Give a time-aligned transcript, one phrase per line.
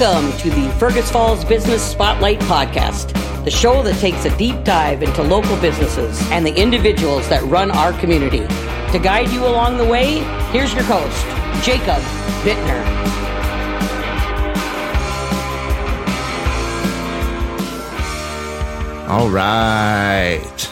[0.00, 3.12] Welcome to the Fergus Falls Business Spotlight Podcast,
[3.44, 7.70] the show that takes a deep dive into local businesses and the individuals that run
[7.70, 8.46] our community.
[8.92, 10.20] To guide you along the way,
[10.52, 11.26] here's your host,
[11.62, 12.00] Jacob
[12.40, 12.80] Bittner.
[19.06, 20.70] All right.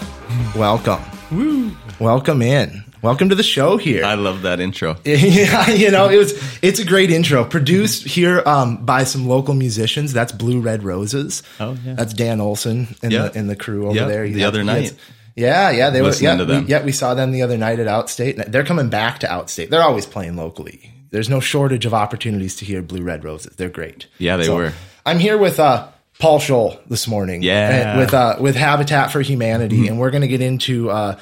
[0.56, 1.02] Welcome.
[1.30, 1.76] Woo.
[2.00, 2.87] Welcome in.
[3.00, 4.04] Welcome to the show here.
[4.04, 4.96] I love that intro.
[5.04, 7.44] yeah, you know, it was it's a great intro.
[7.44, 10.12] Produced here um, by some local musicians.
[10.12, 11.44] That's Blue Red Roses.
[11.60, 11.94] Oh, yeah.
[11.94, 13.28] That's Dan Olson and Yeah.
[13.28, 14.28] the and the crew over Yeah, there.
[14.28, 14.94] the other night.
[15.36, 16.64] Yeah, yeah, they were yeah, to them.
[16.64, 18.50] We, yeah, we saw them the other night at Outstate.
[18.50, 19.70] They're coming back to Outstate.
[19.70, 20.92] They're always playing locally.
[21.10, 23.54] There's no shortage of opportunities to hear Blue Red Roses.
[23.54, 24.06] They're great.
[24.18, 24.72] Yeah, they were.
[25.06, 25.86] I'm here with uh,
[26.18, 27.42] Paul Shol this morning.
[27.44, 27.70] Yeah.
[27.70, 27.88] Mm-hmm.
[27.88, 31.16] and with uh, with Habitat for Humanity, and we're going to get into uh,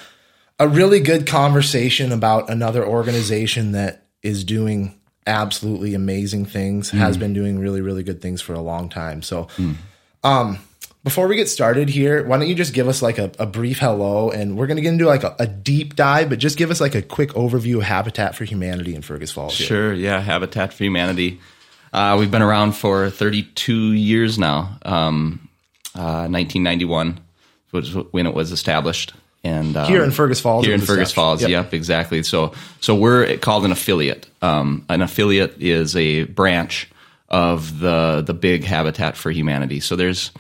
[0.59, 6.91] a really good conversation about another organization that is doing absolutely amazing things.
[6.91, 6.98] Mm.
[6.98, 9.23] Has been doing really really good things for a long time.
[9.23, 9.75] So, Mm.
[10.25, 10.59] um,
[11.05, 13.79] before we get started here, why don't you just give us like a, a brief
[13.79, 16.70] hello, and we're going to get into like a, a deep dive, but just give
[16.70, 19.57] us like a quick overview of Habitat for Humanity in Fergus Falls.
[19.57, 19.67] here.
[19.69, 21.39] Sure, yeah, Habitat for Humanity.
[21.93, 24.79] Uh, we've been around for 32 years now.
[24.83, 25.48] Um,
[25.95, 27.20] uh, 1991
[27.70, 29.15] was when it was established,
[29.47, 31.12] and um, Here in Fergus Falls Here in Fergus.
[31.12, 31.50] Falls, Yep.
[31.50, 31.75] yep.
[31.75, 32.22] exactly.
[32.25, 34.28] So, so we're called an affiliate.
[34.42, 36.91] Um, an affiliate is a branch
[37.28, 39.80] of the the big Habitat for Humanity.
[39.80, 40.30] So there's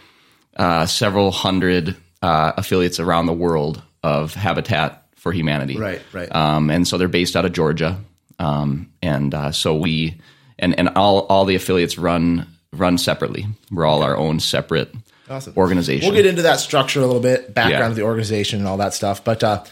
[0.56, 5.76] uh, several hundred uh, affiliates around the world of Habitat for Humanity.
[5.78, 6.34] Right, right.
[6.34, 7.98] Um, and so they're based out of Georgia,
[8.38, 10.20] um, and uh, so we
[10.58, 13.46] and and all all the affiliates run run separately.
[13.70, 14.92] We're all our own separate
[15.28, 15.54] Awesome.
[15.56, 16.08] organization.
[16.08, 17.88] We'll get into that structure a little bit, background Yeah.
[17.88, 19.24] of the organization and all that stuff.
[19.24, 19.64] But uh,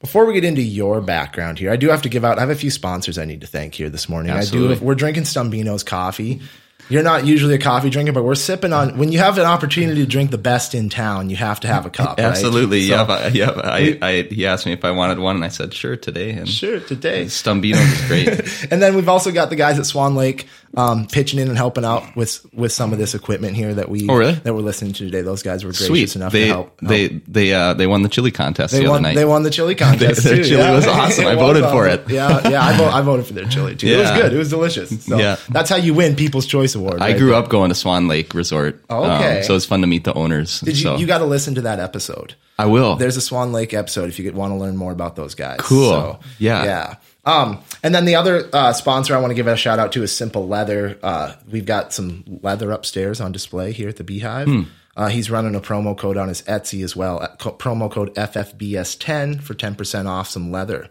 [0.00, 2.38] before we get into your background here, I do have to give out.
[2.38, 4.32] I have a few sponsors I need to thank here this morning.
[4.32, 4.76] I do.
[4.80, 6.40] We're drinking Stumbeano's coffee.
[6.88, 8.96] You're not usually a coffee drinker, but we're sipping on.
[8.96, 11.84] When you have an opportunity to drink the best in town, you have to have
[11.84, 12.10] a cup.
[12.10, 12.20] right?
[12.20, 13.50] Absolutely, So- yeah, yeah.
[13.56, 16.30] I, I, he asked me if I wanted one, and I said sure today.
[16.30, 17.24] And Sure, today.
[17.24, 18.68] Stumbino is great.
[18.72, 21.84] And then we've also got the guys at Swan Lake um, pitching in and helping
[21.84, 24.34] out with with some of this equipment here that we Oh, really?
[24.34, 25.22] that we're listening to today.
[25.22, 26.16] Those guys were gracious Sweet.
[26.16, 26.80] enough They to help.
[26.80, 26.90] help.
[26.90, 28.96] they they uh, they won the chili contest They the won.
[28.96, 29.14] other night.
[29.16, 30.44] They won the chili contest Their too.
[30.44, 30.74] chili yeah.
[30.74, 31.26] was awesome.
[31.26, 32.08] I voted for it.
[32.10, 32.64] Yeah, yeah.
[32.64, 33.86] I, vo- I voted for their chili too.
[33.88, 34.32] It was good.
[34.32, 35.04] It was delicious.
[35.04, 35.36] So Yeah.
[35.50, 37.00] that's how you win People's Choice Award.
[37.00, 38.82] I grew up going to Swan Lake Resort.
[38.90, 39.38] Oh, okay.
[39.38, 40.60] Um, so it's fun to meet the owners.
[40.60, 40.82] Did you?
[40.82, 40.96] so.
[40.96, 42.34] You got to listen to that episode.
[42.58, 42.96] I will.
[42.96, 45.58] There's a Swan Lake episode if you want to learn more about those guys.
[45.60, 46.20] Cool.
[46.38, 46.64] Yeah.
[46.64, 46.94] Yeah.
[47.26, 50.02] Um, and then the other uh, sponsor I want to give a shout out to
[50.02, 50.96] is Simple Leather.
[51.02, 54.46] Uh, we've got some leather upstairs on display here at the Beehive.
[54.46, 54.62] Hmm.
[54.96, 57.18] Uh, he's running a promo code on his Etsy as well.
[57.38, 60.88] co- promo code FFBS10 for 10% off some leather.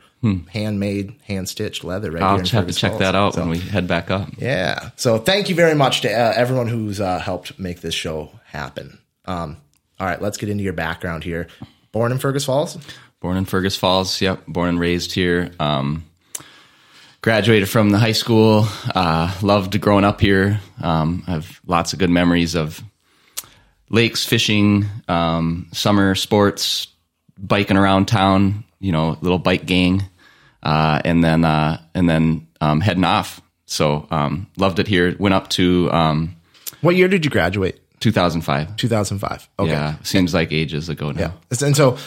[0.52, 2.26] Handmade, hand stitched leather right Hmm.
[2.26, 3.00] I'll have to check Falls.
[3.00, 4.28] that out So- when we head back up.
[4.40, 4.90] yeah.
[4.96, 8.98] So thank you very much to uh, everyone who's uh, helped make this show happen.
[9.26, 9.58] Um,
[10.00, 11.46] all right, let's get into your background here.
[11.92, 12.76] Born in Fergus Falls.
[13.22, 14.20] Born in Fergus Falls.
[14.20, 14.48] Yep.
[14.48, 15.52] Born and raised here.
[15.60, 16.06] Um,
[17.26, 18.68] graduated from the high school.
[18.94, 20.62] Uh, loved growing up here.
[20.80, 22.84] Um, I have lots of good memories of
[23.90, 26.88] lakes, fishing, um, summer sports,
[27.40, 28.64] biking around town.
[28.80, 30.04] You know, little bike gang,
[30.62, 33.42] uh, and then uh, and then um, heading off.
[33.66, 35.16] So um, loved it here.
[35.18, 36.36] Went up to um,
[36.82, 37.80] What year did you graduate?
[38.02, 38.76] 2005.
[38.76, 39.50] 2005.
[39.58, 39.72] Okay.
[39.72, 41.34] Yeah, seems like ages ago now.
[41.50, 41.66] Yeah.
[41.66, 41.98] And so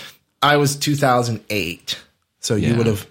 [0.40, 1.98] I was 2008.
[2.38, 2.76] So you Yeah.
[2.76, 3.08] would have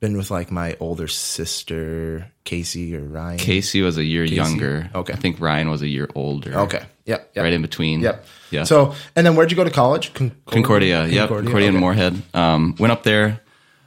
[0.00, 3.38] been with like my older sister, Casey or Ryan.
[3.38, 4.90] Casey was a year younger.
[4.94, 5.12] Okay.
[5.12, 6.54] I think Ryan was a year older.
[6.60, 6.82] Okay.
[7.06, 7.30] Yep.
[7.34, 7.42] yep.
[7.42, 8.00] Right in between.
[8.00, 8.24] Yep.
[8.50, 8.64] Yeah.
[8.64, 10.14] So, and then where'd you go to college?
[10.14, 11.06] Con- Concordia.
[11.06, 11.28] Yep.
[11.28, 11.78] Concordia okay.
[11.78, 12.22] Moorhead.
[12.34, 13.40] Um, went up there.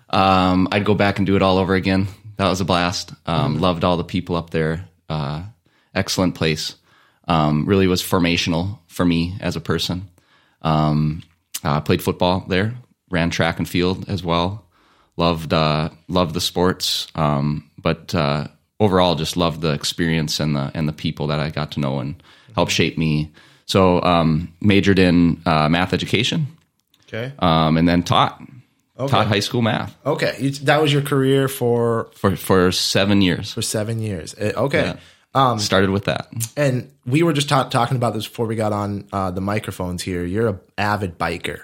[0.10, 2.08] Um, I'd go back and do it all over again.
[2.38, 3.12] That was a blast.
[3.26, 3.62] Um, Mm-hmm.
[3.62, 4.88] Loved all the people up there.
[5.08, 5.44] Uh,
[5.96, 6.76] excellent place.
[7.28, 10.10] Um, really was formational for me as a person.
[10.62, 11.24] Um,
[11.64, 12.74] uh, played football there.
[13.10, 14.61] Ran track and field as well.
[15.22, 17.08] Loved uh, loved the sports.
[17.16, 18.48] Um, but uh,
[18.80, 22.00] overall, just loved the experience and the and the people that I got to know
[22.00, 22.16] and
[22.56, 23.30] helped shape me.
[23.66, 26.48] So um, majored in uh, math education
[27.08, 27.32] Okay.
[27.40, 28.42] um, and then taught
[28.98, 30.36] taught high school math Okay.
[30.40, 33.54] You, that was your career for, for for seven years.
[33.54, 34.34] for seven years.
[34.36, 34.84] Uh, Okay.
[34.84, 34.96] Yeah.
[35.34, 36.28] Um, Started with that.
[36.58, 40.04] And we were just ta- talking about this before we got on uh, the microphones
[40.04, 40.26] here.
[40.26, 41.62] You're a avid biker.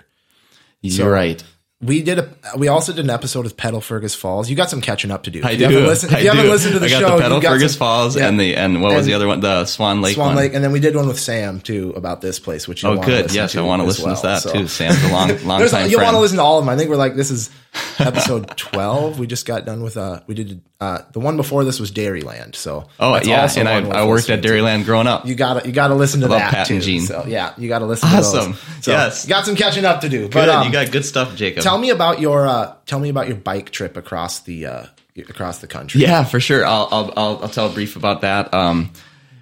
[0.82, 1.44] You're right.
[1.80, 2.30] We did a.
[2.58, 4.50] We also did an episode of Pedal Fergus Falls.
[4.50, 5.42] You got some catching up to do.
[5.44, 5.60] I do.
[5.60, 7.74] You haven't listened, if you haven't listened to the I got show, the Pedal Fergus
[7.74, 8.28] some- Falls yeah.
[8.28, 9.42] and the and what was And the other one?
[9.42, 10.38] The Swan Lake Swan one.
[10.38, 12.98] Lake, and then we did one with Sam too about this place, which you Oh,
[12.98, 13.32] good.
[13.32, 14.68] Yes, I want to listen to that too.
[14.68, 16.70] Sam's a long, long time You'll want to listen to all of them.
[16.70, 17.52] I think we're like this is
[18.00, 19.20] episode twelve.
[19.20, 22.56] We just got done with uh we did uh the one before this was Dairyland.
[22.56, 24.48] So Oh yeah, and I, I worked at listening to.
[24.48, 25.26] Dairyland growing up.
[25.26, 26.76] You gotta you gotta listen to that Pat too.
[26.76, 27.02] and Gene.
[27.02, 28.54] So yeah, you gotta listen Awesome.
[28.54, 28.84] to those.
[28.86, 29.26] So, Yes.
[29.26, 30.22] got some catching up to do.
[30.24, 30.32] Good.
[30.32, 31.64] But um, you got good stuff, Jacob.
[31.64, 34.86] tell me about your uh tell me about your bike trip across the uh
[35.30, 36.02] across the country.
[36.02, 36.66] Yeah, for sure.
[36.66, 38.54] I'll I'll I'll, I'll tell a brief about that.
[38.54, 38.92] Um,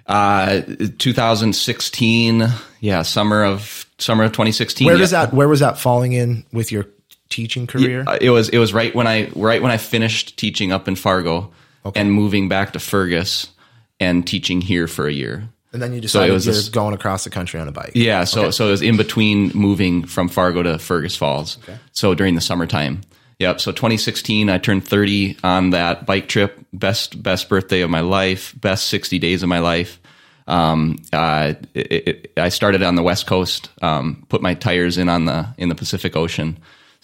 [0.06, 0.60] uh,
[0.98, 2.46] 2016.
[2.80, 4.86] Yeah, summer of summer of 2016.
[4.86, 6.86] Where does that where was that falling in with your
[7.36, 8.04] teaching career?
[8.06, 10.96] Uh, It was it was right when I right when I finished teaching up in
[10.96, 11.50] Fargo
[11.94, 13.48] and moving back to Fergus
[14.00, 15.48] and teaching here for a year.
[15.72, 17.92] and then you it decided was you're s- going across the country on a bike.
[17.94, 21.58] Yeah, so so it was in between moving from Fargo to Fergus Falls.
[21.92, 23.00] So during the summertime.
[23.38, 23.60] Yep.
[23.60, 26.58] So 2016, I turned 30 on that bike trip.
[26.72, 28.54] Best best birthday of my life.
[28.58, 30.00] Best 60 days of my life.
[30.48, 33.68] Um, uh, it, it, I started on the West Coast.
[33.82, 36.56] Um, put my tires in on the in the Pacific Ocean.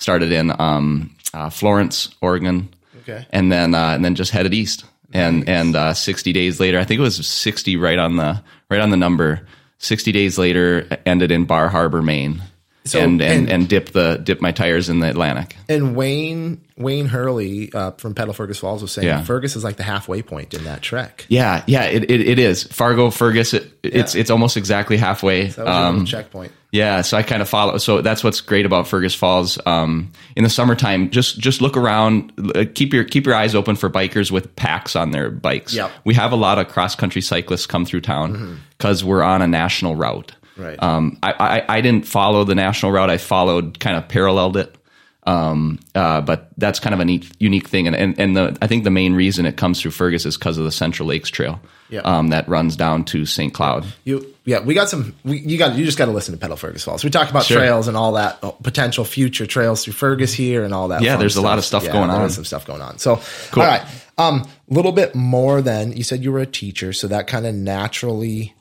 [0.03, 2.75] Started in um, uh, Florence, Oregon.
[3.03, 3.25] Okay.
[3.31, 4.85] And then uh, and then just headed east.
[5.13, 8.81] And and uh, 60 days later, I think it was 60 right on the right
[8.81, 9.47] on the number.
[9.79, 12.43] 60 days later, ended in Bar Harbor, Maine.
[12.85, 15.57] So- and, and, and- and dip the dip my tires in the Atlantic.
[15.69, 19.23] And Wayne Wayne Hurley uh, from Pedal Fergus Falls was saying Yeah.
[19.23, 21.25] Fergus is like the halfway point in that trek.
[21.29, 22.65] Yeah, yeah, it, it, it is.
[22.65, 25.47] Fargo, Fergus, it, it's it's almost exactly halfway.
[25.49, 26.51] That was Um, checkpoint.
[26.73, 27.77] Yeah, so I kind of follow.
[27.77, 29.59] So that's what's great about Fergus Falls.
[29.67, 32.33] Um, in the summertime, just just look around.
[32.57, 35.75] uh, Keep your keep your eyes open for bikers with packs on their bikes.
[35.75, 35.91] Yep.
[36.05, 39.47] We have a lot of cross country cyclists come through town because we're on a
[39.47, 40.33] national route.
[40.57, 40.81] Right.
[40.83, 41.33] Um, I,
[41.69, 43.11] I I didn't follow the national route.
[43.11, 44.77] I followed kind of paralleled it.
[45.25, 48.67] Um, uh, but that's kind of a neat, unique thing, and and, and the, I
[48.67, 51.61] think the main reason it comes through Fergus is because of the Central Lakes Trail,
[51.91, 52.01] Yeah.
[52.01, 53.55] um, that runs down to St.
[53.55, 53.87] Cloud.
[54.03, 55.15] You yeah, we got some.
[55.23, 57.05] We, you got you just got to listen to Pedal Fergus Falls.
[57.05, 57.59] We talk about Sure.
[57.59, 61.03] trails and all that uh, potential future trails through Fergus here and all that.
[61.03, 62.29] Yeah, there's a lot of stuff Yeah, going on.
[62.31, 62.99] some stuff going on.
[62.99, 63.23] So all
[63.63, 63.83] right,
[64.19, 67.47] um, a little bit more than you said you were a teacher, so that kind
[67.47, 68.55] of naturally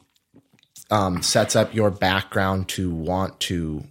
[0.91, 3.83] um, sets up your background to want to,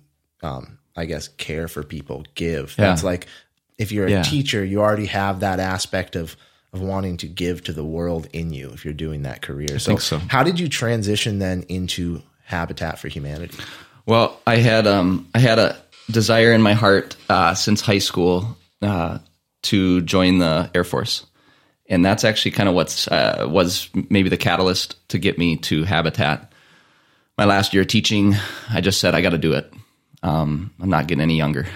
[0.42, 2.76] um, I guess, care for people, give.
[2.78, 2.86] Yeah.
[2.88, 3.26] That's like
[3.78, 4.22] if you're a Yeah.
[4.22, 6.36] teacher, you already have that aspect of
[6.72, 9.80] of wanting to give to the world in you if you're doing that career.
[9.80, 10.18] so, think so.
[10.28, 13.58] how did you transition then into Habitat for Humanity?
[14.06, 15.76] Well, I had um I had a
[16.10, 19.18] desire in my heart uh, since high school uh,
[19.62, 21.26] to join the Air Force,
[21.88, 25.84] and that's actually kind of what's uh, was maybe the catalyst to get me to
[25.84, 26.49] Habitat.
[27.40, 28.36] My last year teaching,
[28.68, 29.72] I just said I got to do it.
[30.22, 31.66] Um, I'm not getting any younger,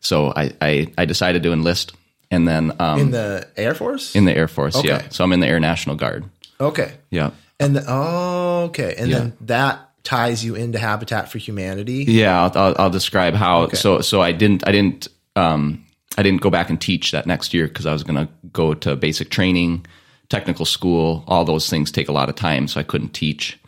[0.00, 1.92] so I, I I decided to enlist,
[2.30, 4.16] and then um, In the Air Force?
[4.16, 4.74] in the Air Force.
[4.76, 4.88] Okay.
[4.88, 6.24] Yeah, so I'm in the Air National Guard.
[6.58, 6.94] okay.
[7.10, 7.32] Yeah.
[7.60, 8.94] And the, oh, okay.
[8.96, 9.18] And Yeah.
[9.18, 12.06] then that ties you into Habitat for Humanity.
[12.08, 13.68] Yeah, I'll, I'll, I'll describe how.
[13.68, 15.84] So, so I didn't, I didn't, um,
[16.16, 18.72] I didn't go back and teach that next year because I was going to go
[18.72, 19.84] to basic training,
[20.30, 21.24] technical school.
[21.28, 23.58] All those things take a lot of time, so I couldn't teach.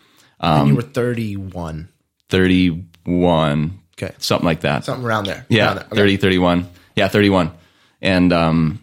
[0.40, 1.88] And you were 31.
[2.28, 4.14] Thirty-one, Okay.
[4.18, 4.84] something like that.
[4.84, 5.46] Something around there.
[5.48, 5.84] yeah, Around there.
[5.86, 5.96] Okay.
[5.96, 6.68] 30, 31.
[6.96, 7.52] Yeah, thirty-one,
[8.00, 8.80] and um,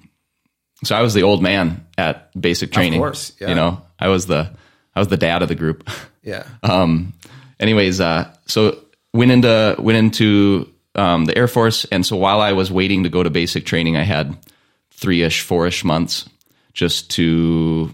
[0.84, 3.00] so I was the old man at basic training.
[3.00, 3.50] Of course, yeah.
[3.50, 4.52] You know, I was the,
[4.96, 5.90] I was the dad of the group.
[6.26, 6.46] Yeah.
[6.64, 7.12] um,
[7.60, 8.80] anyways, uh, so
[9.14, 13.10] went into went into um, the Air Force, and so while I was waiting to
[13.10, 14.38] go to basic training, I had
[14.92, 16.30] three ish, four ish months
[16.72, 17.92] just to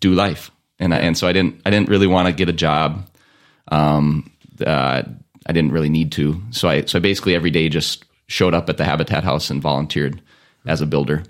[0.00, 2.52] do life, and I, and so I didn't I didn't really want to get a
[2.52, 3.08] job.
[3.68, 4.30] Um,
[4.64, 5.02] uh,
[5.48, 8.68] I didn't really need to, so I so I basically every day just showed up
[8.68, 10.20] at the Habitat House and volunteered
[10.66, 11.22] as a builder,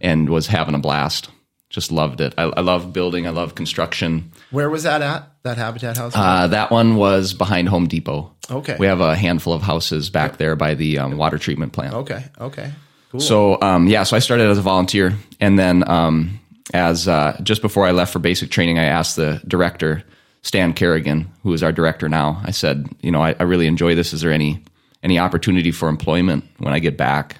[0.00, 1.30] and was having a blast.
[1.70, 2.34] Just loved it.
[2.36, 3.26] I, I love building.
[3.26, 4.30] I love construction.
[4.50, 5.30] Where was that at?
[5.42, 6.12] That Habitat house?
[6.14, 8.30] Uh, that one was behind Home Depot.
[8.50, 8.76] Okay.
[8.78, 11.94] We have a handful of houses back there by the um, water treatment plant.
[11.94, 12.24] okay.
[12.38, 12.72] Okay.
[13.10, 13.20] Cool.
[13.20, 16.40] So um, yeah, so I started as a volunteer, and then um,
[16.72, 20.02] as uh, just before I left for basic training, I asked the director,
[20.42, 22.40] Stan Kerrigan, who is our director now.
[22.44, 24.12] I said, you know, I, I really enjoy this.
[24.12, 24.62] Is there any
[25.02, 27.38] any opportunity for employment when I get back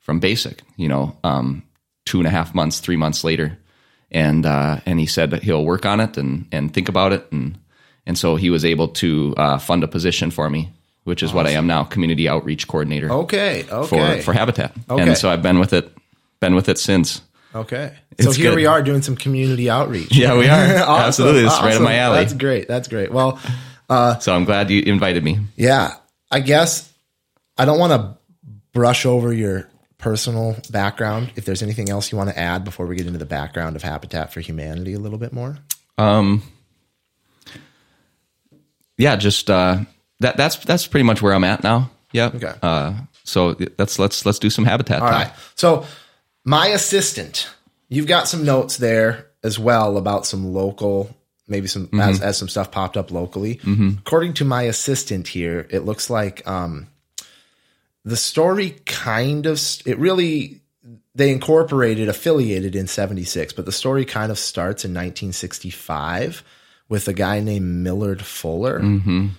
[0.00, 0.62] from basic?
[0.76, 1.62] You know, um,
[2.04, 3.58] two and a half months, three months later,
[4.10, 7.26] and uh, and he said that he'll work on it and and think about it,
[7.32, 7.58] and
[8.06, 10.72] and so he was able to uh, fund a position for me,
[11.04, 13.64] which is what I am now, community outreach coordinator okay.
[13.70, 14.20] Okay.
[14.20, 14.72] for for Habitat.
[14.90, 15.02] Okay.
[15.02, 15.90] And so I've been with it,
[16.40, 17.22] been with it since.
[17.54, 17.94] Okay.
[18.20, 18.56] So here good.
[18.56, 20.14] we are doing some community outreach.
[20.16, 21.44] Yeah, we are Awesome, absolutely.
[21.44, 22.18] It's right up my alley.
[22.18, 22.68] That's great.
[22.68, 23.12] That's great.
[23.12, 23.38] Well,
[23.88, 25.38] so I'm glad you invited me.
[25.56, 25.94] yeah,
[26.30, 26.92] I guess
[27.56, 28.18] I don't want to
[28.72, 29.68] brush over your
[29.98, 31.32] personal background.
[31.36, 33.82] If there's anything else you want to add before we get into the background of
[33.82, 35.56] Habitat for Humanity a little bit more.
[35.96, 36.42] Um,
[38.98, 39.78] yeah, just uh,
[40.20, 41.90] that that's that's pretty much where I'm at now.
[42.12, 42.30] Yeah.
[42.34, 42.52] Okay.
[42.62, 42.94] Uh,
[43.24, 45.02] so let's let's let's do some habitat.
[45.02, 45.28] All time.
[45.28, 45.32] right.
[45.54, 45.86] So
[46.44, 47.48] my assistant,
[47.88, 51.14] you've got some notes there as well about some local,
[51.48, 53.60] maybe some as, as some stuff popped up locally.
[53.98, 56.88] According to my assistant here, it looks like um,
[58.04, 60.60] the story kind of it really
[61.14, 66.44] they incorporated affiliated in 76 but the story kind of starts in 1965
[66.88, 68.80] with a guy named millard fuller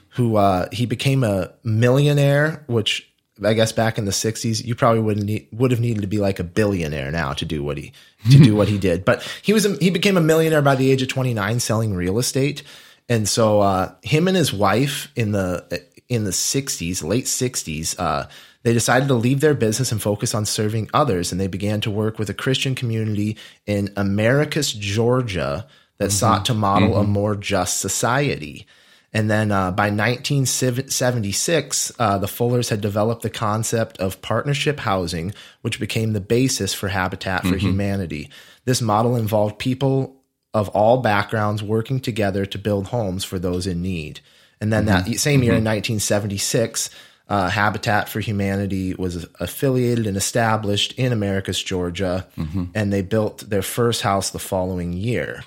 [0.10, 3.08] who uh, he became a millionaire which
[3.44, 6.20] i guess back in the 60s you probably wouldn't need, would have needed to be
[6.20, 7.92] like a billionaire now to do what he
[8.32, 9.06] to do what he did.
[9.06, 12.18] But he was a, he became a millionaire by the age of 29 selling real
[12.20, 12.64] estate.
[13.08, 18.28] And so uh, him and his wife in the in the 60s late 60s uh,
[18.62, 21.32] they decided to leave their business and focus on serving others.
[21.32, 25.66] And they began to work with a christian community in americus georgia
[25.98, 28.68] that sought to model a more just society
[29.16, 35.34] and then uh, by 1976, uh, the Fullers had developed the concept of partnership housing,
[35.62, 38.30] which became the basis for Habitat for Humanity.
[38.66, 40.18] This model involved people
[40.54, 44.20] of all backgrounds working together to build homes for those in need.
[44.60, 46.90] And then that same year in 1976,
[47.30, 52.28] uh, Habitat for Humanity was affiliated and established in Americus, Georgia,
[52.76, 55.46] and they built their first house the following year.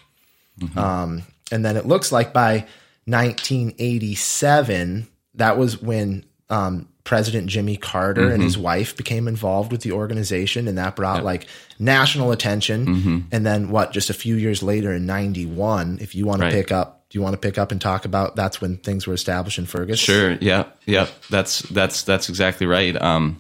[0.79, 2.67] Um, and then it looks like by
[3.09, 9.93] 1987, that was when um, President Jimmy Carter and his wife became involved with the
[9.93, 11.47] organization, and that brought like
[11.79, 13.27] national attention.
[13.33, 13.93] And then what?
[13.93, 16.51] Just a few years later, in '91, if you want Right.
[16.51, 18.37] to pick up, do you want to pick up and talk about?
[18.37, 19.99] That's when things were established in Fergus.
[19.99, 20.33] Sure.
[20.41, 20.65] Yeah.
[20.87, 21.07] Yeah.
[21.31, 23.01] That's that's that's exactly right.
[23.01, 23.39] Um,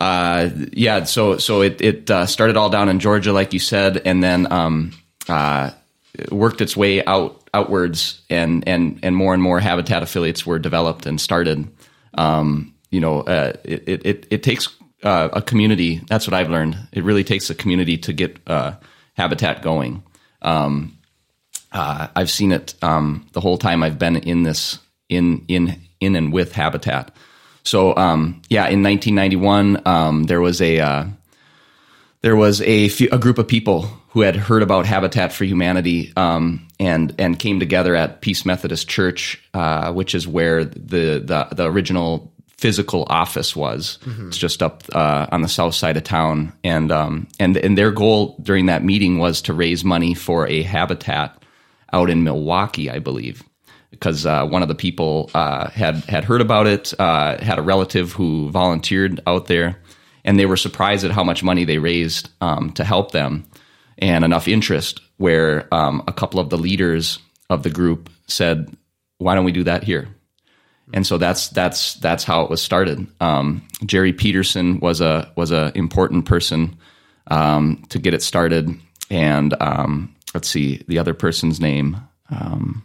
[0.00, 1.04] uh, yeah.
[1.04, 4.50] So so it it uh, started all down in Georgia, like you said, and then
[4.52, 4.92] um,
[5.28, 5.70] uh,
[6.30, 11.06] worked its way out outwards, and and and more and more habitat affiliates were developed
[11.06, 11.68] and started.
[12.14, 14.68] Um, you know, uh, it, it it takes
[15.02, 16.00] uh, a community.
[16.08, 16.76] That's what I've learned.
[16.92, 18.72] It really takes a community to get uh,
[19.14, 20.02] habitat going.
[20.42, 20.98] Um,
[21.72, 24.78] uh, I've seen it um, the whole time I've been in this
[25.08, 27.14] in in in and with Habitat.
[27.64, 31.06] So um, yeah, in 1991, um, there was a uh,
[32.20, 36.12] there was a, few, a group of people who had heard about Habitat for Humanity
[36.16, 41.48] um, and and came together at Peace Methodist Church, uh, which is where the the,
[41.54, 43.98] the original physical office was.
[44.28, 47.90] It's just up uh, on the south side of town, and um, and and their
[47.90, 51.42] goal during that meeting was to raise money for a habitat
[51.92, 53.42] out in Milwaukee, I believe
[53.90, 57.62] because uh, one of the people uh, had had heard about it, uh, had a
[57.62, 59.80] relative who volunteered out there,
[60.24, 63.44] and they were surprised at how much money they raised um, to help them,
[63.98, 67.18] and enough interest where um, a couple of the leaders
[67.50, 68.74] of the group said,
[69.18, 70.08] "Why don't we do that here?"
[70.94, 73.06] And so that's that's that's how it was started.
[73.20, 76.76] Um, Jerry Peterson was a was a important person
[77.30, 78.70] um, to get it started,
[79.10, 81.98] and um, let's see the other person's name.
[82.30, 82.84] Um,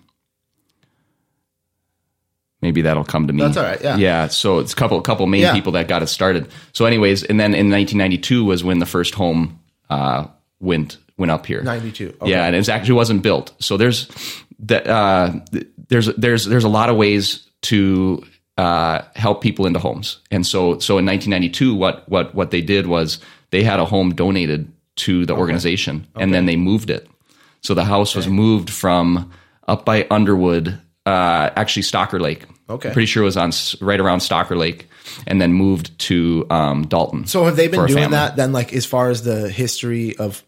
[2.62, 3.41] maybe that'll come to me.
[3.43, 3.98] That's all right, yeah.
[3.98, 4.27] yeah.
[4.27, 5.53] So it's a couple couple main Yeah.
[5.53, 6.50] people that got it started.
[6.74, 10.27] So, anyways, and then in 1992 was when the first home uh,
[10.60, 11.63] went went up here.
[11.63, 12.18] 92.
[12.22, 12.32] Okay.
[12.32, 13.53] Yeah, and it actually wasn't built.
[13.60, 14.10] So there's
[14.60, 15.32] that uh,
[15.88, 18.25] there's there's there's a lot of ways to
[18.58, 20.20] uh, help people into homes.
[20.32, 23.20] And so so in 1992, what what what they did was
[23.51, 27.08] they had a home donated to the organization, and then they moved it.
[27.62, 29.32] So the house was moved from
[29.65, 32.44] up by Underwood, uh, actually Stalker Lake.
[32.70, 32.92] Okay.
[32.92, 33.51] pretty sure it was on
[33.82, 34.88] right around Stalker Lake,
[35.27, 37.25] and then moved to um, Dalton.
[37.27, 38.12] So have they been doing family.
[38.12, 38.51] that then?
[38.51, 40.44] Like as far as the history of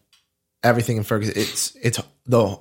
[0.65, 2.57] everything in Ferguson, it's it's the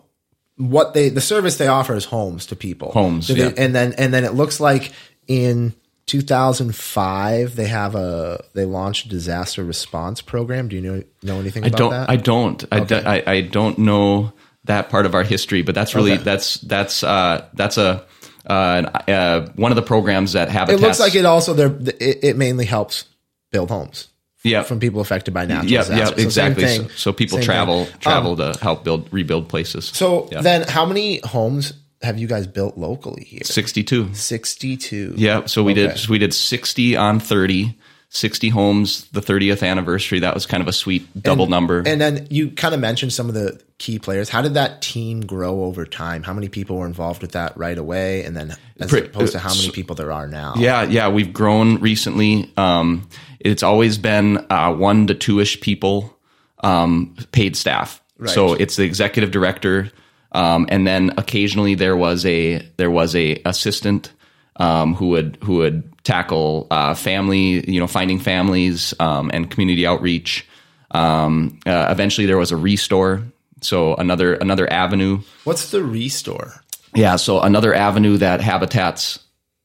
[0.56, 2.92] what they the service they offer is homes to people.
[2.92, 3.52] Homes, So they- yeah.
[3.56, 4.92] and then and then it looks like
[5.26, 5.75] in
[6.06, 10.68] 2005 they have a they launched a disaster response program.
[10.68, 11.90] Do you know know anything I about don't.
[11.90, 12.11] that?
[12.11, 12.64] I don't.
[12.73, 14.32] I, do- I, I don't know
[14.64, 16.23] that part of our history, but that's really Okay.
[16.23, 18.04] that's that's uh, that's a
[18.46, 18.52] uh,
[19.08, 22.37] uh, one of the programs that have it looks like it also there it, it
[22.37, 23.06] mainly helps
[23.50, 24.08] build homes
[24.44, 24.62] Yeah.
[24.62, 25.98] from people affected by natural Yeah, disasters.
[25.98, 26.66] yeah, So exactly.
[26.76, 27.94] so, so people same travel thing.
[27.94, 29.86] Um, travel to help build rebuild places.
[29.86, 30.42] So Yeah.
[30.42, 31.72] then, how many homes
[32.02, 33.40] have you guys built locally here?
[33.44, 34.12] sixty two.
[34.14, 35.14] Sixty-two.
[35.16, 35.86] Yeah, so we Okay.
[35.88, 37.74] did so we did 60 on 30,
[38.14, 40.21] 60 homes, the 30th anniversary.
[40.21, 41.83] That was kind of a sweet double and, number.
[41.85, 44.28] And then you kind of mentioned some of the key players.
[44.28, 46.23] How did that team grow over time?
[46.23, 48.23] How many people were involved with that right away?
[48.23, 50.54] And then as opposed to how many people there are now?
[50.56, 51.09] Yeah, yeah.
[51.09, 52.52] We've grown recently.
[52.56, 53.09] Um,
[53.40, 56.16] it's always been uh, one to two ish people
[56.61, 58.00] um, paid staff.
[58.16, 58.30] Right.
[58.30, 59.90] So it's the executive director.
[60.30, 64.12] Um, and then occasionally there was a there was a assistant
[64.56, 69.87] um, who would who would tackle uh, family, you know, finding families um, and community
[69.87, 70.46] outreach.
[70.90, 73.25] Um, uh, eventually, there was a restore,
[73.61, 75.20] so another another avenue.
[75.42, 76.62] What's the restore?
[76.94, 79.18] Yeah, so another avenue that habitats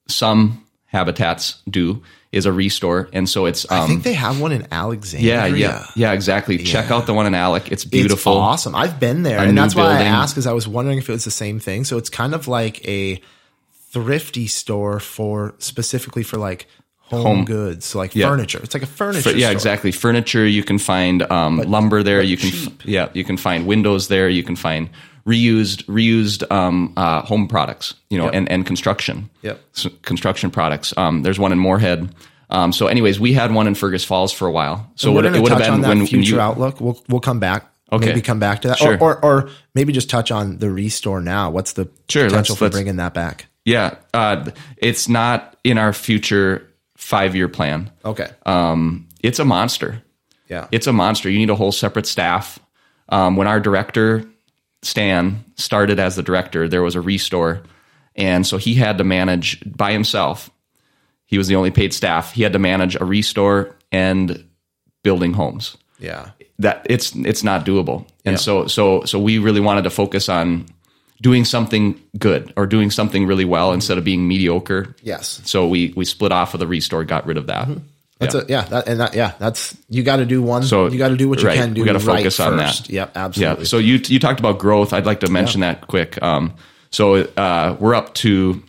[0.07, 3.69] some habitats do is a restore, and so it's.
[3.71, 5.47] Um, I think they have one in Alexandria.
[5.47, 6.57] Yeah, yeah, yeah, exactly.
[6.57, 6.65] Yeah.
[6.65, 7.71] Check out the one in Alec.
[7.71, 8.75] It's beautiful, it's awesome.
[8.75, 9.97] I've been there, a and that's building.
[9.97, 11.83] why I asked because I was wondering if it was the same thing.
[11.83, 13.21] So it's kind of like a
[13.91, 16.67] thrifty store for specifically for like
[16.99, 17.45] home, home.
[17.45, 18.29] goods, so like yeah.
[18.29, 18.59] furniture.
[18.63, 19.31] It's like a furniture.
[19.31, 19.51] yeah, store.
[19.53, 19.91] exactly.
[19.91, 20.45] Furniture.
[20.45, 22.21] You can find um, lumber there.
[22.21, 24.29] You can f- yeah, you can find windows there.
[24.29, 24.89] You can find
[25.25, 27.95] reused reused um, uh, home products.
[28.09, 28.33] You know, yep.
[28.35, 29.29] and and construction.
[29.41, 29.59] Yep.
[29.73, 30.93] So construction products.
[30.97, 32.13] Um, there's one in Moorhead.
[32.51, 34.91] Um, so, anyways, we had one in Fergus Falls for a while.
[34.95, 36.81] So what it would have been when future you, outlook.
[36.81, 37.71] We'll we'll come back.
[37.91, 38.07] Okay.
[38.07, 38.97] Maybe come back to that, sure.
[38.99, 41.49] or, or, or maybe just touch on the restore now.
[41.49, 43.47] What's the sure, potential let's, for let's, bringing that back?
[43.69, 47.91] Yeah, uh, it's not in our future five year plan.
[48.03, 48.27] Okay.
[48.47, 50.01] Um, it's a monster.
[50.47, 50.67] Yeah.
[50.71, 51.29] It's a monster.
[51.29, 52.57] You need a whole separate staff.
[53.09, 54.25] Um, when our director,
[54.81, 57.61] Stan, started as the director, there was a restore.
[58.15, 60.49] And so he had to manage by himself.
[61.25, 62.33] He was the only paid staff.
[62.33, 64.49] He had to manage a restore and
[65.03, 65.77] building homes.
[65.99, 66.31] Yeah.
[66.57, 68.07] That it's it's not doable.
[68.25, 68.37] And yeah.
[68.37, 70.65] so so so we really wanted to focus on
[71.21, 74.95] doing something good or doing something really well instead of being mediocre.
[75.03, 75.41] Yes.
[75.45, 77.67] So we we split off of the restore, got rid of that.
[77.67, 77.85] Mm-hmm.
[78.19, 78.41] That's yeah.
[78.41, 80.63] a yeah, that, and that yeah, that's you got to do one.
[80.63, 81.57] So you got to do what you right.
[81.57, 81.81] can do.
[81.81, 82.87] We got to focus right on first.
[82.87, 82.93] that.
[82.93, 83.63] Yep, absolutely.
[83.63, 83.67] Yeah.
[83.67, 84.93] So you you talked about growth.
[84.93, 85.73] I'd like to mention yeah.
[85.73, 86.21] that quick.
[86.21, 86.53] Um,
[86.91, 88.61] so uh, we're up to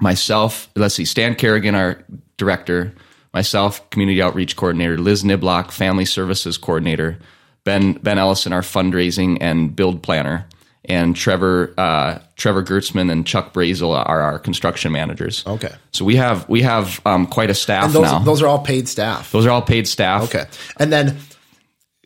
[0.00, 0.68] myself.
[0.74, 2.02] Let's see, Stan Kerrigan, our
[2.38, 2.92] director,
[3.32, 7.18] myself, community outreach coordinator, Liz Niblock, family services coordinator,
[7.62, 10.48] Ben Ben Ellison, our fundraising and build planner
[10.88, 15.44] and Trevor uh, Trevor Gertzman and Chuck Brazel are our construction managers.
[15.46, 18.18] Okay, so we have we have um, quite a staff and those, now.
[18.20, 19.32] Those are all paid staff.
[19.32, 20.24] Those are all paid staff.
[20.24, 20.44] Okay,
[20.78, 21.18] and then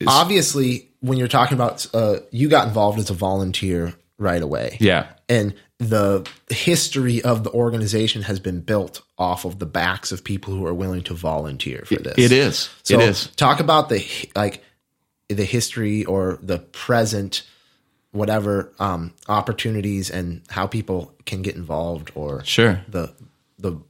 [0.07, 4.77] obviously when you're talking about uh, you got involved as a volunteer right away.
[4.81, 10.23] Yeah, and the history of the organization has been built off of the backs of
[10.23, 12.19] people who are willing to volunteer for this.
[12.19, 12.69] It is.
[12.83, 13.29] So it is.
[13.37, 14.62] Talk about the like
[15.29, 17.45] the history or the present
[18.12, 23.12] whatever um, opportunities and how people can get involved or sure the
[23.59, 23.81] the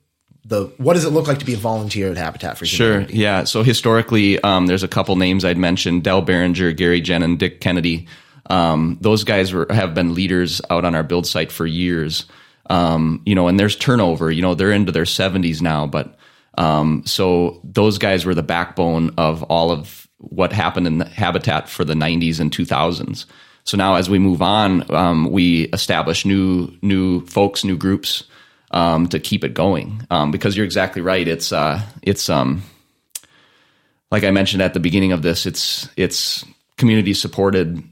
[0.44, 3.12] the what does it look like to be a volunteer at Habitat for Humanity?
[3.12, 3.44] Sure, yeah.
[3.44, 7.60] So historically, um, there's a couple names I'd mentioned: Dell Behringer, Gary Jen, and Dick
[7.60, 8.08] Kennedy.
[8.50, 12.26] Um, those guys were, have been leaders out on our build site for years.
[12.68, 14.30] Um, you know, and there's turnover.
[14.30, 16.16] You know, they're into their 70s now, but
[16.58, 21.68] um, so those guys were the backbone of all of what happened in the habitat
[21.68, 23.24] for the 90s and 2000s.
[23.64, 28.24] So now, as we move on, um, we establish new new folks, new groups
[28.70, 30.06] um, to keep it going.
[30.10, 31.26] Um, because you're exactly right.
[31.26, 32.62] It's uh, it's um,
[34.10, 35.46] like I mentioned at the beginning of this.
[35.46, 36.44] It's it's
[36.76, 37.82] community supported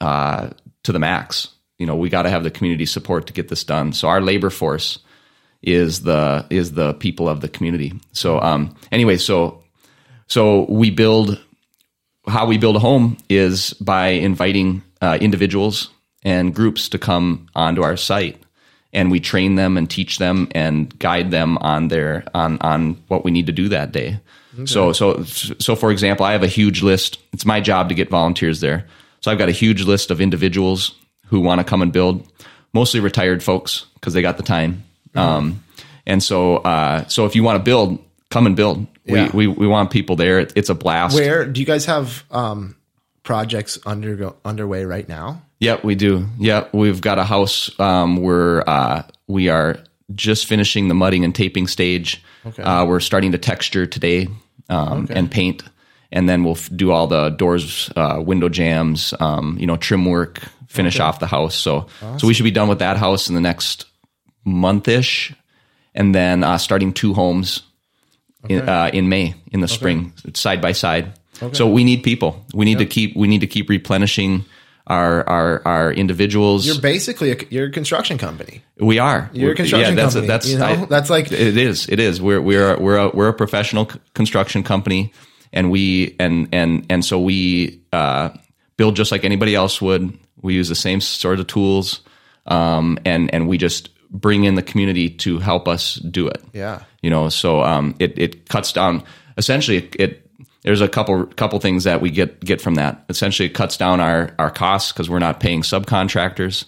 [0.00, 0.50] uh,
[0.84, 1.48] to the max.
[1.78, 3.92] You know, we got to have the community support to get this done.
[3.92, 4.98] So our labor force
[5.62, 7.92] is the is the people of the community.
[8.12, 9.62] So um, anyway, so
[10.26, 11.40] so we build
[12.28, 15.90] how we build a home is by inviting uh, individuals
[16.22, 18.42] and groups to come onto our site
[18.92, 23.24] and we train them and teach them and guide them on their on on what
[23.24, 24.20] we need to do that day.
[24.54, 24.66] Okay.
[24.66, 27.18] So so so for example, I have a huge list.
[27.32, 28.86] It's my job to get volunteers there.
[29.20, 30.94] So I've got a huge list of individuals
[31.26, 32.26] who want to come and build,
[32.72, 34.84] mostly retired folks because they got the time.
[35.10, 35.18] Mm-hmm.
[35.18, 35.64] Um,
[36.06, 38.86] and so uh, so if you want to build, come and build.
[39.08, 39.30] Yeah.
[39.32, 40.38] We, we we want people there.
[40.38, 41.14] It's a blast.
[41.14, 42.76] Where do you guys have um,
[43.22, 45.42] projects under underway right now?
[45.60, 46.26] Yep, we do.
[46.38, 49.78] Yep, we've got a house um, where uh, we are
[50.14, 52.22] just finishing the mudding and taping stage.
[52.46, 52.62] Okay.
[52.62, 54.28] Uh, we're starting to texture today
[54.70, 55.14] um, okay.
[55.14, 55.62] and paint,
[56.12, 60.04] and then we'll f- do all the doors, uh, window jambs, um, you know, trim
[60.04, 61.04] work, finish okay.
[61.04, 61.56] off the house.
[61.56, 62.18] So, awesome.
[62.20, 63.86] so we should be done with that house in the next
[64.44, 65.34] monthish,
[65.94, 67.62] and then uh, starting two homes
[68.48, 71.18] in, uh, in May in the spring, side by side.
[71.42, 71.54] Okay.
[71.54, 72.44] So we need people.
[72.52, 72.88] We need yep.
[72.88, 74.44] to keep we need to keep replenishing
[74.86, 76.66] our our our individuals.
[76.66, 78.62] You're basically a, you're a construction company.
[78.78, 79.30] we are.
[79.32, 80.26] You're a construction that's company.
[80.26, 81.88] that's you know, I- that's like it is.
[81.88, 82.20] It is.
[82.20, 85.12] We're we're a, we're a, we're a professional c- construction company,
[85.52, 88.30] and we and and and so we uh,
[88.76, 90.18] build just like anybody else would.
[90.40, 92.00] We use the same sort of tools,
[92.46, 96.42] um, and and we just bring in the community to help us do it.
[96.52, 96.82] yeah.
[97.02, 99.04] You know, so um, it it cuts down.
[99.36, 100.30] Essentially, it, it
[100.62, 103.04] there's a couple couple things that we get get from that.
[103.08, 106.64] Essentially, it cuts down our our costs because we're not paying subcontractors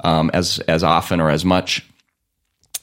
[0.00, 1.86] um, as as often or as much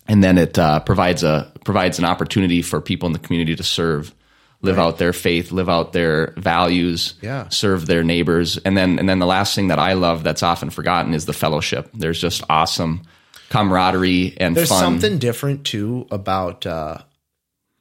[0.07, 3.63] and then it uh, provides a provides an opportunity for people in the community to
[3.63, 4.13] serve,
[4.61, 7.47] live out their faith, live out their values, Yeah.
[7.49, 10.69] serve their neighbors, and then and then the last thing that I love that's often
[10.69, 11.89] forgotten is the fellowship.
[11.93, 13.03] There's just awesome
[13.51, 14.79] camaraderie and There's fun.
[14.79, 16.65] something different too about.
[16.65, 16.99] Uh,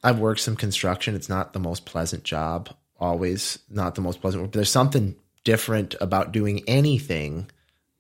[0.03, 1.15] I've worked some construction.
[1.15, 2.71] It's not the most pleasant job.
[2.99, 4.51] Always not the most pleasant work.
[4.53, 7.51] But there's something different about doing anything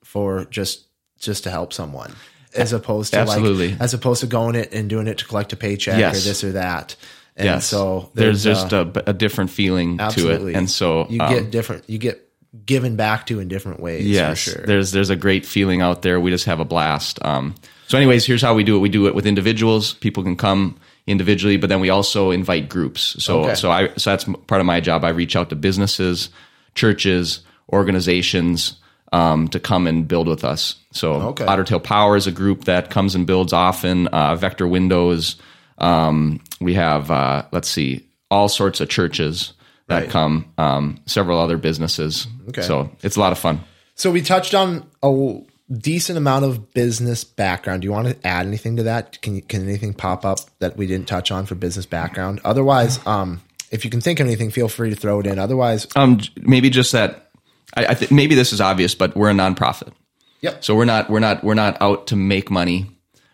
[0.04, 0.84] for just
[1.18, 2.12] just to help someone,
[2.54, 3.70] as opposed to Absolutely.
[3.72, 6.16] like as opposed to going it and doing it to collect a paycheck Yes.
[6.24, 6.96] or this or that.
[7.36, 10.52] And yes, so there's, uh, just a, a different feeling to absolutely.
[10.52, 11.88] it, and so you um, get different.
[11.88, 12.29] You get
[12.66, 14.06] given back to in different ways.
[14.06, 14.64] Yes, sure.
[14.66, 16.20] there's there's a great feeling out there.
[16.20, 17.24] We just have a blast.
[17.24, 17.54] Um,
[17.86, 18.80] so, anyways, here's how we do it.
[18.80, 19.94] We do it with individuals.
[19.94, 23.16] People can come individually, but then we also invite groups.
[23.22, 23.54] So, Okay.
[23.54, 25.04] so I so that's part of my job.
[25.04, 26.28] I reach out to businesses,
[26.74, 27.40] churches,
[27.72, 28.74] organizations
[29.12, 30.76] um, to come and build with us.
[30.92, 31.44] So, Okay.
[31.44, 34.06] Otter Tail Power is a group that comes and builds often.
[34.08, 35.36] Uh, Vector Windows.
[35.78, 39.52] Um, we have uh, let's see, all sorts of churches
[39.90, 40.10] that Right.
[40.10, 40.46] come.
[40.56, 42.26] Um, several other businesses.
[42.48, 42.62] Okay.
[42.62, 43.60] So it's a lot of fun.
[43.94, 47.82] So we touched on a decent amount of business background.
[47.82, 49.20] Do you want to add anything to that?
[49.20, 52.40] Can can anything pop up that we didn't touch on for business background?
[52.44, 55.38] Otherwise, um, if you can think of anything, feel free to throw it in.
[55.38, 57.30] Otherwise, Um, maybe just that.
[57.76, 59.92] I, I th- maybe this is obvious, but we're a nonprofit,
[60.40, 60.64] yep.
[60.64, 62.86] so we're not we're not we're not out to make money.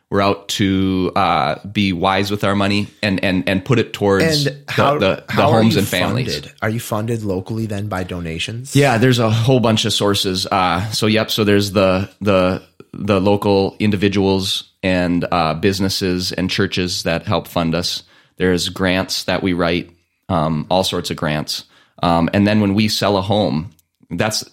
[0.09, 4.47] We're out to uh, be wise with our money and and and put it towards
[4.47, 6.33] And how the, the, how homes and families.
[6.33, 6.53] Funded?
[6.63, 8.77] Are you funded locally then by donations?
[8.77, 10.47] Yeah, there's a whole bunch of sources.
[10.47, 17.03] Uh, so yep, so there's the the the local individuals and uh, businesses and churches
[17.03, 18.05] that help fund us.
[18.37, 19.91] There's grants that we write,
[20.29, 21.65] um, all sorts of grants,
[22.01, 23.73] um, and then when we sell a home,
[24.11, 24.45] that's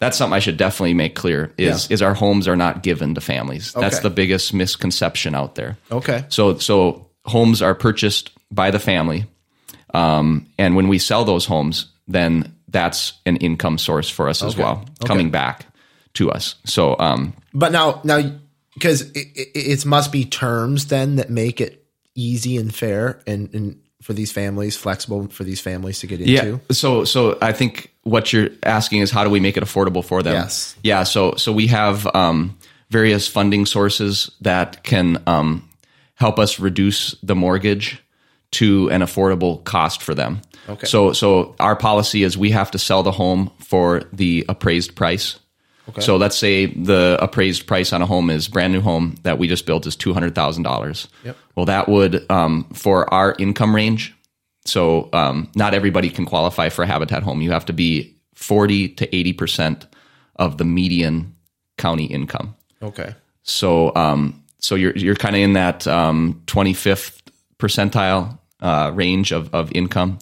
[0.00, 1.94] that's something I should definitely make clear is Yeah.
[1.94, 3.72] is our homes are not given to families.
[3.72, 5.76] That's the biggest misconception out there.
[5.90, 6.24] Okay.
[6.28, 9.26] So so homes are purchased by the family,
[9.94, 14.54] um, and when we sell those homes, then that's an income source for us as
[14.54, 14.62] Okay.
[14.62, 15.66] well, coming back
[16.14, 16.54] to us.
[16.64, 18.20] So um, But now, now,
[18.74, 21.84] because it, it, it must be terms then that make it
[22.14, 26.32] easy and fair and, and for these families, flexible for these families to get into.
[26.32, 26.56] yeah.
[26.72, 30.22] So so I think what you're asking is how do we make it affordable for
[30.22, 30.34] them?
[30.34, 30.76] Yes.
[30.82, 31.04] Yeah.
[31.04, 32.58] So so we have um,
[32.90, 35.68] various funding sources that can um,
[36.14, 38.02] help us reduce the mortgage
[38.50, 40.40] to an affordable cost for them.
[40.68, 40.86] Okay.
[40.86, 45.38] So so our policy is we have to sell the home for the appraised price.
[45.90, 46.02] Okay.
[46.02, 49.48] So let's say the appraised price on a home is brand new home that we
[49.48, 51.08] just built is two hundred thousand dollars.
[51.24, 51.36] Yep.
[51.56, 54.14] Well, that would um, for our income range.
[54.68, 57.40] So um, not everybody can qualify for a habitat home.
[57.42, 59.86] You have to be forty to eighty percent
[60.36, 61.34] of the median
[61.76, 62.54] county income.
[62.82, 63.14] Okay.
[63.42, 67.20] So um, so you're you're kind of in that um, 25th
[67.58, 70.18] percentile uh, range of of income.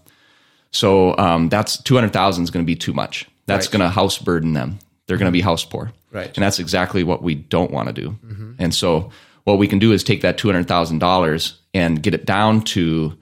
[0.73, 3.27] So um, that's 200,000 is going to be too much.
[3.47, 3.79] That's Right.
[3.79, 4.79] going to house burden them.
[5.07, 5.93] They're going to be house poor.
[6.13, 6.27] Right.
[6.37, 8.19] And that's exactly what we don't want to do.
[8.59, 9.11] And so
[9.45, 13.17] what we can do is take that $200,000 and get it down to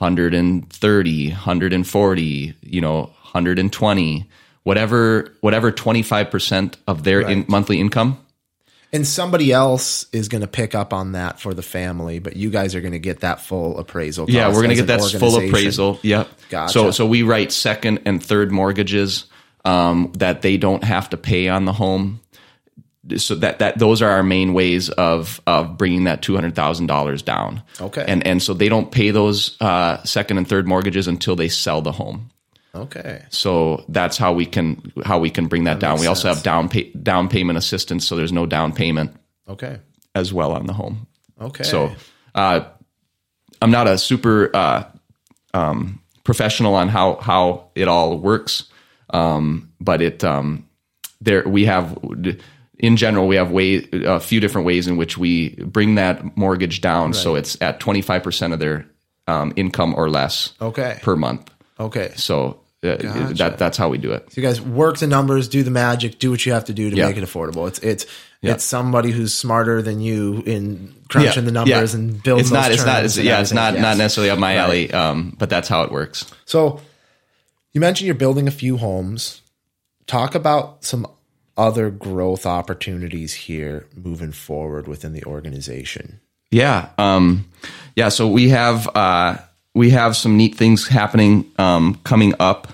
[0.00, 4.30] 130, 140, you know, 120,
[4.62, 8.18] whatever whatever 25% of their in, monthly income
[8.92, 12.50] And somebody else is going to pick up on that for the family, but you
[12.50, 14.28] guys are going to get that full appraisal.
[14.28, 16.00] Yeah, we're going to get that full appraisal.
[16.02, 16.28] Yep.
[16.48, 16.72] Gotcha.
[16.72, 19.26] So so we write second and third mortgages
[19.64, 22.20] um, that they don't have to pay on the home.
[23.16, 26.86] So that that those are our main ways of of bringing that two hundred thousand
[26.86, 27.62] dollars down.
[27.80, 28.04] Okay.
[28.06, 31.80] And and so they don't pay those uh, second and third mortgages until they sell
[31.80, 32.30] the home.
[32.74, 33.24] Okay.
[33.30, 35.92] So that's how we can how we can bring that, down.
[35.92, 39.16] makes We also have down pay, down payment assistance, so there's no down payment
[39.48, 39.78] Okay.
[40.14, 41.06] as well on the home.
[41.40, 41.64] Okay.
[41.64, 41.90] So
[42.34, 42.60] uh,
[43.62, 44.84] I'm not a super uh,
[45.54, 48.64] um, professional on how how it all works,
[49.08, 50.68] um, but it um,
[51.20, 51.98] there we have
[52.80, 56.80] in general we have way a few different ways in which we bring that mortgage
[56.80, 58.86] down so it's at 25 percent of their
[59.28, 60.98] um, income or less Okay.
[61.02, 61.50] per month.
[61.78, 62.12] Okay.
[62.16, 63.34] So uh, Gotcha.
[63.34, 64.32] that that's how we do it.
[64.32, 66.90] So you guys work the numbers, do the magic, do what you have to do
[66.90, 67.06] to Yeah.
[67.06, 67.68] make it affordable.
[67.68, 68.06] It's it's
[68.42, 68.52] Yeah.
[68.54, 72.40] it's somebody who's smarter than you in crunching the numbers and building.
[72.42, 72.72] It's not.
[72.72, 73.04] It's not.
[73.04, 73.82] It's, yeah, it's not everything.
[73.82, 74.62] not necessarily up my Right.
[74.62, 74.92] alley.
[74.92, 76.24] Um, but that's how it works.
[76.46, 76.80] So
[77.74, 79.42] you mentioned you're building a few homes.
[80.06, 81.06] Talk about some
[81.60, 86.18] other growth opportunities here moving forward within the organization.
[86.50, 86.88] Yeah.
[86.96, 87.50] Um,
[87.94, 88.08] yeah.
[88.08, 89.36] So we have uh,
[89.74, 92.68] we have some neat things happening um, coming up.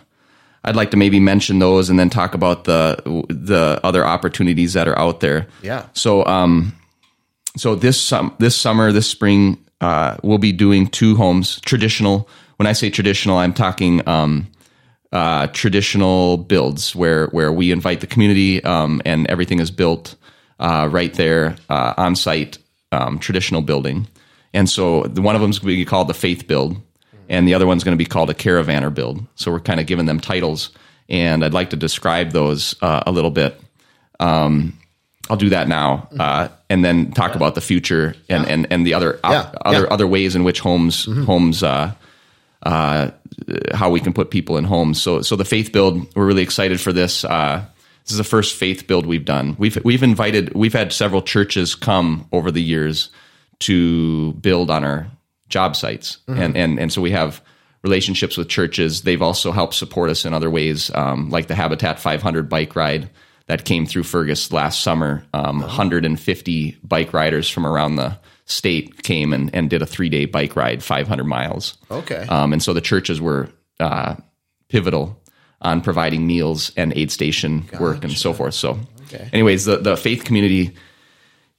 [0.62, 2.96] I'd like to maybe mention those and then talk about the
[3.29, 5.49] the other opportunities that are out there.
[5.62, 5.87] Yeah.
[5.92, 6.72] So um,
[7.57, 12.29] so this sum this summer this spring uh, we'll be doing two homes traditional.
[12.57, 14.46] When I say traditional, I'm talking um,
[15.12, 20.16] uh, traditional builds where where we invite the community um, and everything is built
[20.59, 22.59] uh, right there uh, on site,
[22.92, 24.09] um, traditional building.
[24.55, 26.77] And so the, one of them is going to be called the Faith Build,
[27.29, 29.27] and the other one's going to be called a Care-A-Vanner Build.
[29.35, 30.71] So we're kind of giving them titles,
[31.09, 33.61] and I'd like to describe those uh, a little bit.
[34.19, 34.79] Um,
[35.29, 38.95] I'll do that now, uh, and then talk about the future and, and, and the
[38.95, 39.92] other op- Yeah, other yeah.
[39.92, 41.92] other ways in which homes homes uh,
[42.66, 43.11] uh,
[43.72, 45.00] how we can put people in homes.
[45.00, 47.24] So, so the faith build, we're really excited for this.
[47.24, 47.64] Uh,
[48.02, 49.55] this is the first faith build we've done.
[49.59, 53.11] We've we've invited, we've had several churches come over the years
[53.61, 55.07] to build on our
[55.48, 57.40] job sites, and and and so we have
[57.83, 59.02] relationships with churches.
[59.02, 63.11] They've also helped support us in other ways, um, like the Habitat 500 bike ride
[63.46, 65.24] that came through Fergus last summer.
[65.33, 70.24] Um, 150 bike riders from around the state came and, and did a three day
[70.24, 71.76] bike ride, 500 miles.
[71.90, 72.24] Okay.
[72.28, 74.14] Um, and so the churches were uh,
[74.68, 75.20] pivotal
[75.61, 78.54] on providing meals and aid station work and so forth.
[78.54, 79.28] So, Okay.
[79.32, 80.74] anyways, the, the faith community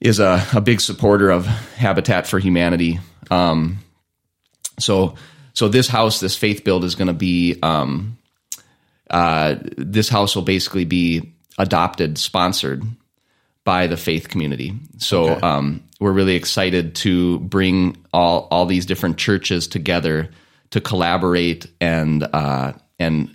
[0.02, 3.00] is a, a big supporter of Habitat for Humanity.
[3.32, 3.80] Um,
[4.80, 5.16] so,
[5.54, 8.18] so this house, this faith build is going to be, um,
[9.10, 12.84] uh, this house will basically be adopted, sponsored
[13.68, 14.72] by the faith community.
[14.98, 15.42] So Okay.
[15.46, 20.30] um, we're really excited to bring all all these different churches together
[20.70, 23.28] to collaborate and uh, and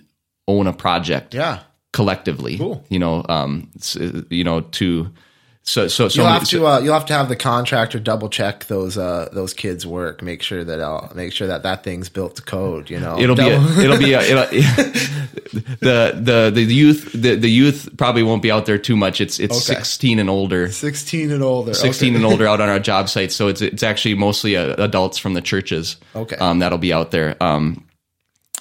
[0.47, 1.59] own a project Yeah.
[1.91, 2.57] collectively.
[2.57, 2.83] Cool.
[2.89, 3.69] You know, um,
[4.31, 5.07] you know to
[5.65, 8.65] so so so You'll have to uh, you'll have to have the contractor double check
[8.65, 10.21] those uh, those kids' work.
[10.21, 12.89] Make sure that I'll make sure that that thing's built to code.
[12.89, 14.45] You know, It'll be a, it'll be a, it'll,
[15.79, 19.21] the the the youth the, the youth probably won't be out there too much.
[19.21, 19.75] It's it's Okay.
[19.77, 20.69] sixteen and older.
[20.71, 21.73] sixteen and older.
[21.73, 22.15] 16 Okay.
[22.17, 23.35] and older out on our job sites.
[23.35, 25.95] So it's it's actually mostly uh, adults from the churches.
[26.15, 26.35] Okay.
[26.35, 27.41] Um, that'll be out there.
[27.41, 27.85] Um,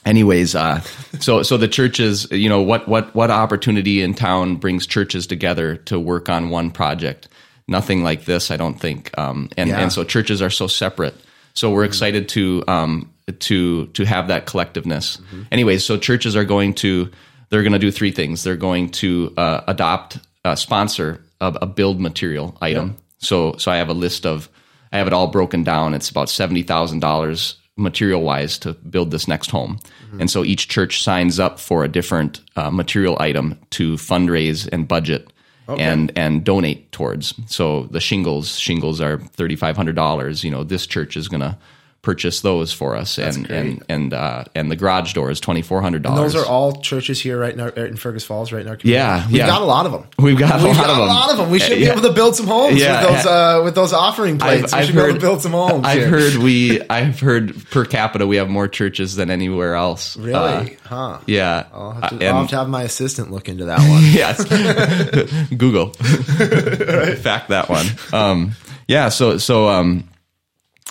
[0.05, 0.81] anyways, uh,
[1.21, 5.77] so so the churches, you know, what what what opportunity in town brings churches together
[5.77, 7.29] to work on one project?
[7.69, 9.17] Nothing like this, I don't think.
[9.17, 9.81] Um, and Yeah.
[9.81, 11.15] and so churches are so separate.
[11.55, 13.11] So we're excited to um,
[13.41, 15.21] to to have that collectiveness.
[15.53, 17.11] Anyways, so churches are going to
[17.51, 18.43] they're going to do three things.
[18.43, 22.97] They're going to uh, adopt uh, sponsor a, a build material item.
[23.19, 24.49] So so I have a list of
[24.93, 25.95] I have it all broken down.
[25.95, 29.79] It's about seventy thousand dollars material wise to build this next home.
[30.21, 34.87] And so each church signs up for a different uh, material item to fundraise and
[34.87, 35.33] budget
[35.69, 37.35] and and donate towards.
[37.47, 40.45] So the shingles shingles are thirty five hundred dollars.
[40.45, 41.59] You know, this church is gonna
[42.03, 43.57] purchase those for us, and great.
[43.59, 46.33] and and uh, and the garage door is twenty four hundred dollars.
[46.33, 48.99] Those are all churches here, right in, our, in Fergus Falls, right in our community.
[48.99, 49.47] Yeah, we've yeah.
[49.47, 50.07] got a lot of them.
[50.19, 51.09] We've got a We've lot got of a them.
[51.09, 51.51] lot of them.
[51.51, 51.93] We should be Yeah.
[51.93, 53.01] able to build some homes Yeah.
[53.07, 54.75] with those uh, with those offering plates.
[54.75, 55.87] we should be able to build some homes.
[55.87, 56.09] I've here.
[56.09, 56.81] heard we.
[56.91, 60.17] I've heard per capita we have more churches than anywhere else.
[60.17, 60.35] Really?
[60.35, 61.19] Uh, huh?
[61.27, 61.67] yeah.
[61.73, 64.03] I'll have, Uh, to, and- I'll have to have my assistant look into that one.
[64.13, 64.45] yes.
[65.57, 65.91] Google.
[67.23, 67.87] Fact that one.
[68.13, 68.53] Um,
[68.89, 69.09] yeah.
[69.09, 70.09] So so um,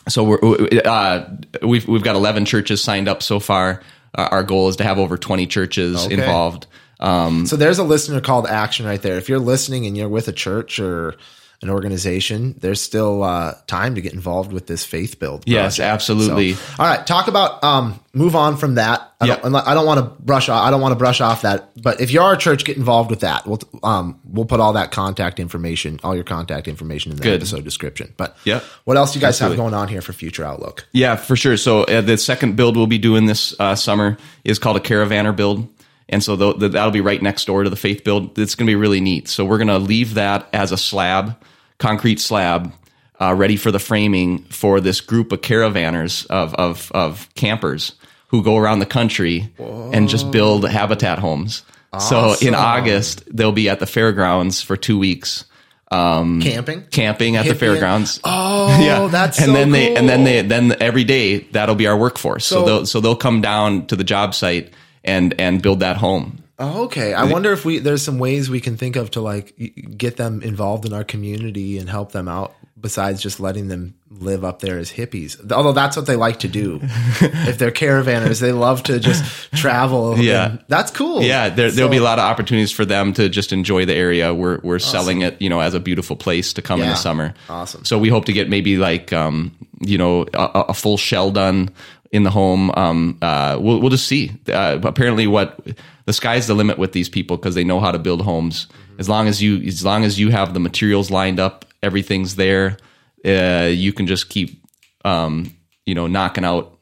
[0.08, 0.40] so we're
[0.86, 1.26] uh,
[1.62, 3.82] we've we've got eleven churches signed up so far.
[4.14, 6.14] Uh, our goal is to have over twenty churches Okay.
[6.16, 6.68] involved.
[7.00, 9.18] Um, So there's a listener call to action right there.
[9.18, 11.16] If you're listening and you're with a church or
[11.62, 15.44] an organization, there's still uh, time to get involved with this faith build.
[15.46, 16.54] Yes, absolutely.
[16.54, 19.12] So, all right, talk about um, move on from that.
[19.22, 19.36] I Yeah.
[19.38, 20.66] don't, I don't want to brush off.
[20.66, 21.70] I don't want to brush off that.
[21.80, 23.46] But if you are a church, get involved with that.
[23.46, 27.36] We'll um, we'll put all that contact information, all your contact information in the Good.
[27.42, 28.14] episode description.
[28.18, 28.62] But Yeah.
[28.86, 30.88] what else do you guys have going on here for future outlook?
[30.94, 31.58] Yeah, for sure.
[31.58, 35.36] So uh, the second build we'll be doing this uh, summer is called a Care-A-Vanner
[35.36, 35.68] build.
[36.10, 38.38] And so th- th- that'll be right next door to the faith build.
[38.38, 39.30] It's going to be really neat.
[39.30, 41.42] So we're going to leave that as a slab,
[41.82, 42.72] concrete slab,
[43.20, 47.94] uh, ready for the framing for this group of Care-A-Vanners of, of, of campers
[48.28, 51.64] who go around the country and just build habitat homes.
[52.00, 55.44] So in August, they'll be at the fairgrounds for two weeks
[55.92, 56.84] Camping.
[56.90, 58.22] camping at the fairgrounds.
[58.24, 61.88] Oh, yeah, that's and so then they and then they then every day that'll be
[61.88, 62.46] our workforce.
[62.46, 64.72] So, So- they'll so they'll come down to the job site
[65.04, 66.41] and and build that home.
[66.62, 67.14] Oh, okay.
[67.14, 69.56] I wonder if we there's some ways we can think of to like
[69.98, 74.44] get them involved in our community and help them out besides just letting them live
[74.44, 75.52] up there as hippies.
[75.52, 76.80] Although that's what they like to do.
[76.84, 80.18] if they're Care-A-Vanners, they love to just travel.
[80.18, 80.58] Yeah.
[80.68, 81.24] that's cool.
[81.24, 84.34] Yeah, there, there'll be a lot of opportunities for them to just enjoy the area.
[84.34, 87.34] We're we're selling it, you know, as a beautiful place to come in the summer.
[87.50, 87.86] Awesome.
[87.86, 91.70] So we hope to get maybe like um, you know a, a full shell done
[92.12, 92.72] in the home.
[92.76, 94.32] Um, uh, we'll we'll just see.
[94.48, 95.60] Uh, apparently, what
[96.06, 98.68] the sky's the limit with these people because they know how to build homes.
[99.00, 102.78] As long as you as long as you have the materials lined up, everything's there.
[103.26, 104.64] Uh, you can just keep
[105.06, 106.78] um, you know knocking out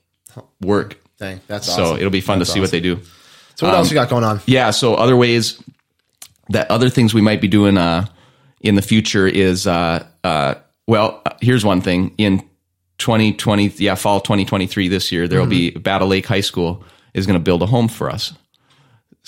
[0.62, 0.98] work.
[1.18, 1.98] Dang, that's So awesome.
[1.98, 3.00] it'll be fun That's to see what they do.
[3.56, 4.40] So what else you got going on?
[4.46, 4.72] Yeah.
[4.72, 5.62] So other ways
[6.50, 8.06] that other things we might be doing uh,
[8.62, 10.56] in the future is uh, uh,
[10.88, 12.40] well, here's one thing in
[13.00, 17.40] 2020, yeah, fall 2023 this year, there will be Battle Lake High School is going
[17.40, 18.34] to build a home for us.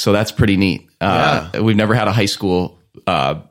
[0.01, 0.89] So that's pretty neat.
[0.99, 3.41] Uh, We've never had a high school uh,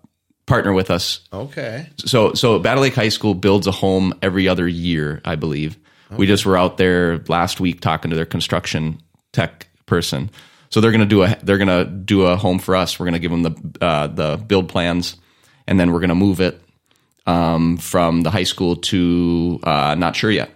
[0.46, 1.88] partner with us Okay.
[1.96, 5.78] so so Battle Lake High School builds a home every other year, I believe.
[6.16, 9.00] We just were out there last week talking to their construction
[9.32, 10.28] tech person.
[10.70, 12.98] So they're gonna do a they're gonna do a home for us.
[12.98, 15.16] We're gonna give them the uh, the build plans,
[15.68, 16.60] and then we're gonna move it
[17.26, 20.50] um, from the high school to uh, not sure yet.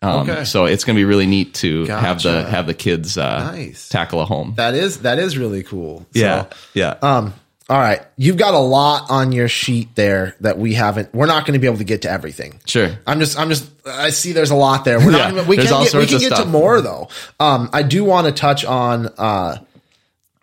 [0.00, 0.44] Um, Okay.
[0.44, 3.88] So it's gonna be really neat to have the have the kids uh, Nice.
[3.88, 4.54] tackle a home.
[4.56, 6.00] That is that is really cool.
[6.14, 6.94] So, yeah, yeah.
[7.02, 7.34] Um,
[7.70, 8.00] all right.
[8.16, 11.12] You've got a lot on your sheet there that we haven't.
[11.14, 12.60] We're not going to be able to get to everything.
[12.64, 12.96] Sure.
[13.06, 13.38] I'm just.
[13.38, 13.68] I'm just.
[13.86, 14.32] I see.
[14.32, 14.98] There's a lot there.
[15.00, 15.46] We're Yeah, not.
[15.46, 15.92] We can get.
[15.94, 17.08] We can get to more though.
[17.38, 19.58] Um, I do want to touch on uh,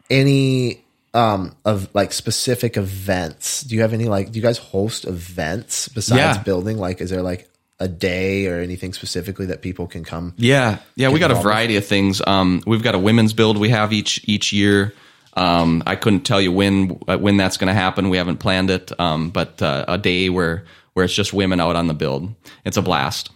[0.10, 3.62] any um of like specific events.
[3.64, 4.32] Do you have any like?
[4.32, 6.44] Do you guys host events besides Yeah.
[6.44, 6.78] building?
[6.78, 10.34] Like, is there like a day or anything specifically that people can come?
[10.38, 12.22] Yeah, yeah, we got a variety of things.
[12.26, 14.94] Um, we've got a women's build we have each each year.
[15.38, 18.10] Um, I couldn't tell you when uh, when that's going to happen.
[18.10, 21.76] We haven't planned it, um, but uh, a day where where it's just women out
[21.76, 22.34] on the build.
[22.64, 23.30] It's a blast.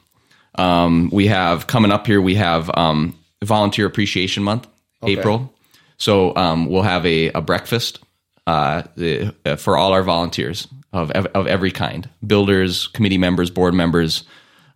[0.56, 2.21] Um, we have coming up here.
[2.21, 4.67] We have um, Volunteer Appreciation Month,
[5.04, 5.54] April.
[5.97, 7.99] So um, we'll have a, a breakfast
[8.47, 13.49] uh, the- uh, for all our volunteers of of of every kind: builders, committee members,
[13.49, 14.23] board members,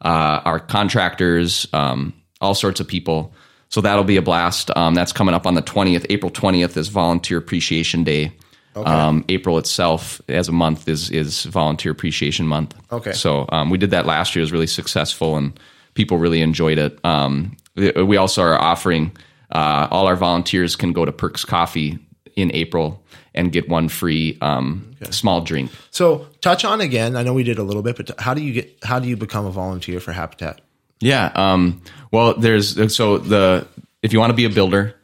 [0.01, 3.33] uh, our contractors, um, all sorts of people.
[3.69, 4.69] So that'll be a blast.
[4.75, 6.05] Um, that's coming up on the twentieth.
[6.09, 8.31] April twentieth is Volunteer Appreciation Day.
[8.75, 12.75] Um, April itself, as a month, is is Volunteer Appreciation Month.
[12.91, 13.11] Okay.
[13.13, 14.41] So um, we did that last year.
[14.41, 15.59] It was really successful, and
[15.93, 16.99] people really enjoyed it.
[17.05, 19.15] Um, we we also are offering
[19.51, 21.99] uh, all our volunteers can go to Perks Coffee
[22.35, 23.03] in April
[23.35, 25.71] and get one free um, small drink.
[25.91, 27.15] So touch on again.
[27.15, 28.77] I know we did a little bit, but how do you get?
[28.83, 30.61] How do you become a volunteer for Habitat?
[30.99, 31.31] Yeah.
[31.35, 33.67] Um, well, there's so the
[34.01, 34.95] if you want to be a builder,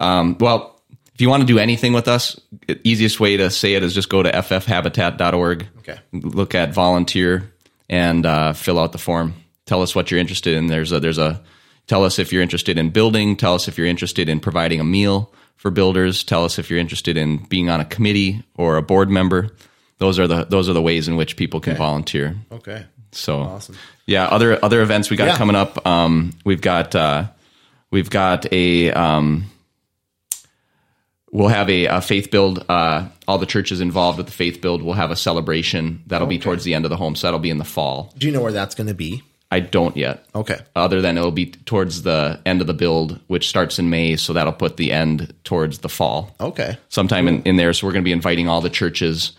[0.00, 0.80] um, well,
[1.14, 3.94] if you want to do anything with us, the easiest way to say it is
[3.94, 5.66] just go to ffhabitat.org.
[5.78, 5.98] Okay.
[6.12, 7.52] Look at volunteer
[7.88, 9.34] and uh, fill out the form.
[9.66, 10.66] Tell us what you're interested in.
[10.66, 11.42] There's a there's a
[11.86, 13.36] tell us if you're interested in building.
[13.36, 16.24] Tell us if you're interested in providing a meal for builders.
[16.24, 19.50] Tell us if you're interested in being on a committee or a board member.
[19.98, 22.36] Those are the those are the ways in which people can volunteer.
[22.50, 22.86] Okay.
[23.12, 23.74] So awesome.
[24.06, 25.36] yeah, other other events we got Yeah.
[25.36, 25.86] coming up.
[25.86, 27.24] Um, we've got uh,
[27.90, 29.46] we've got a um,
[31.32, 32.64] we'll have a, a faith build.
[32.68, 36.38] Uh, all the churches involved with the faith build will have a celebration that'll be
[36.38, 37.14] towards the end of the home.
[37.16, 38.12] So that'll be in the fall.
[38.16, 39.22] Do you know where that's going to be?
[39.50, 40.24] I don't yet.
[40.34, 40.58] Okay.
[40.76, 44.16] Other than it'll be towards the end of the build, which starts in May.
[44.16, 46.76] So that'll put the end towards the fall Okay.
[46.90, 47.72] sometime in, in there.
[47.72, 49.32] So we're going to be inviting all the churches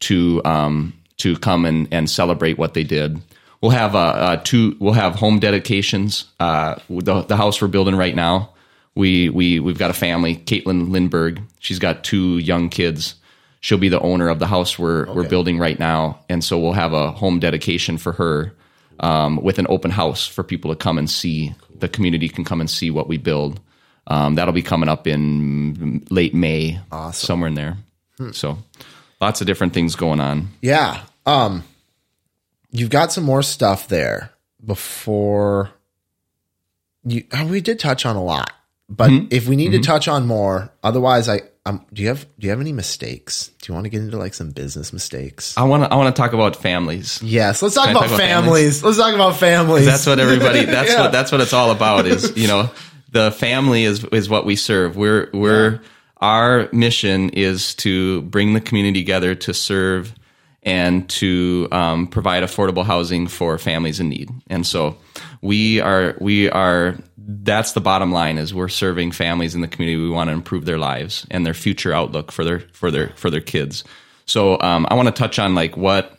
[0.00, 3.20] to um, to come and, and celebrate what they did.
[3.60, 4.76] We'll have uh, uh, two.
[4.78, 6.26] We'll have home dedications.
[6.38, 8.50] Uh, the the house we're building right now.
[8.94, 10.36] We we we've got a family.
[10.36, 11.42] Caitlin Lindberg.
[11.58, 13.16] She's got two young kids.
[13.60, 16.74] She'll be the owner of the house we're we're building right now, and so we'll
[16.74, 18.52] have a home dedication for her
[19.00, 21.54] um, with an open house for people to come and see.
[21.78, 23.60] The community can come and see what we build.
[24.06, 26.80] Um, that'll be coming up in late May,
[27.12, 27.76] somewhere in there.
[28.32, 28.58] So,
[29.20, 30.48] lots of different things going on.
[30.62, 31.02] Yeah.
[31.26, 31.64] Um,
[32.70, 34.30] you've got some more stuff there
[34.64, 35.70] before
[37.04, 37.24] you.
[37.32, 38.52] uh, We did touch on a lot,
[38.88, 42.46] but if we need to touch on more, otherwise, I um, do you have do
[42.46, 43.48] you have any mistakes?
[43.60, 45.56] Do you want to get into like some business mistakes?
[45.58, 47.20] I want to I want to talk about families.
[47.22, 48.84] Yes, let's talk about, talk about families.
[48.84, 49.84] Let's talk about families.
[49.84, 50.64] That's what everybody.
[50.64, 51.02] That's Yeah.
[51.02, 52.06] what that's what it's all about.
[52.06, 52.70] Is you know
[53.10, 54.96] the family is is what we serve.
[54.96, 55.80] We're we're
[56.18, 60.14] our mission is to bring the community together to serve
[60.62, 64.30] and to um, provide affordable housing for families in need.
[64.48, 64.96] And so
[65.46, 70.00] we are we are that's the bottom line is we're serving families in the community.
[70.00, 73.30] We want to improve their lives and their future outlook for their for their for
[73.30, 73.84] their kids.
[74.26, 76.12] So um, I want to touch on like what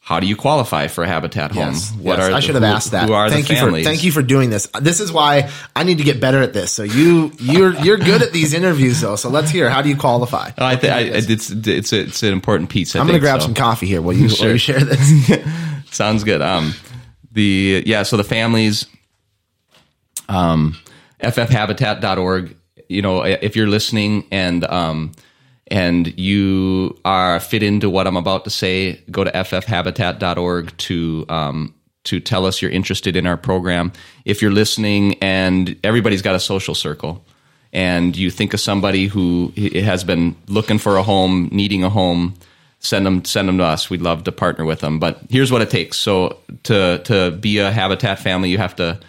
[0.00, 1.72] how do you qualify for a habitat home?
[1.74, 2.30] Yes, what yes.
[2.30, 3.08] are I should have asked that.
[3.08, 3.86] Who are thank the you for families?
[3.86, 4.66] thank you for doing this.
[4.80, 6.72] This is why I need to get better at this.
[6.72, 9.16] So you you're you're good at these interviews though.
[9.16, 10.50] So let's hear how do you qualify?
[10.56, 12.94] I think I, it's it's it's an important piece.
[12.96, 13.46] I I'm going to grab so.
[13.46, 14.00] some coffee here.
[14.00, 14.46] Will you, Sure.
[14.46, 15.44] will you share this?
[15.90, 16.42] Sounds good.
[16.42, 16.74] Um,
[17.38, 18.84] the yeah, so the families,
[20.28, 20.76] um,
[21.20, 22.56] ffhabitat.org.
[22.88, 25.12] You know, if you're listening and um,
[25.68, 31.74] and you are fit into what I'm about to say, go to ffhabitat.org to um,
[32.04, 33.92] to tell us you're interested in our program.
[34.24, 37.24] If you're listening and everybody's got a social circle,
[37.72, 42.34] and you think of somebody who has been looking for a home, needing a home,
[42.80, 43.90] send them send them to us.
[43.90, 44.98] We'd love to partner with them.
[44.98, 45.96] But here's what it takes.
[45.96, 49.00] So to to be a habitat family, you have to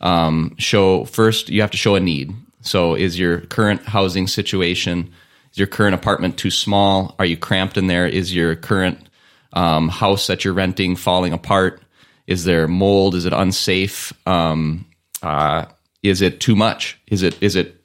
[0.00, 1.48] um, show first.
[1.48, 2.32] You have to show a need.
[2.60, 5.12] So is your current housing situation?
[5.52, 7.14] Is your current apartment too small?
[7.18, 8.06] Are you cramped in there?
[8.06, 9.08] Is your current
[9.52, 11.80] um, house that you're renting falling apart?
[12.26, 13.14] Is there mold?
[13.14, 14.12] Is it unsafe?
[14.26, 14.86] Um,
[15.22, 15.66] uh,
[16.02, 16.98] is it too much?
[17.06, 17.80] Is it is it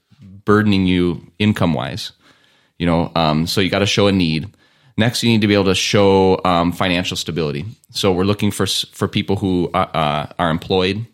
[0.45, 2.11] burdening you income wise?
[2.77, 4.49] You know, um, so you got to show a need.
[4.97, 7.65] Next, you need to be able to show um, financial stability.
[7.91, 11.05] So we're looking for for people who uh, uh, are employed,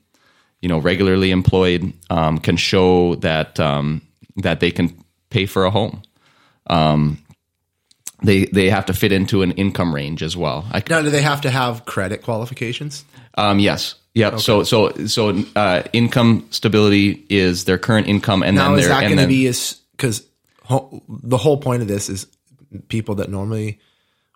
[0.61, 4.01] you know, regularly employed, um, can show that um,
[4.37, 6.01] that they can pay for a home.
[6.67, 7.23] Um,
[8.23, 10.65] they they have to fit into an income range as well.
[10.71, 13.05] I, now, do they have to have credit qualifications?
[13.35, 13.95] um, yes.
[14.15, 14.39] Yep.
[14.39, 19.01] So so so uh, income stability is their current income, and Now, then is that
[19.03, 20.25] going to be as because
[20.63, 22.25] ho- the whole point of this is
[22.87, 23.79] people that normally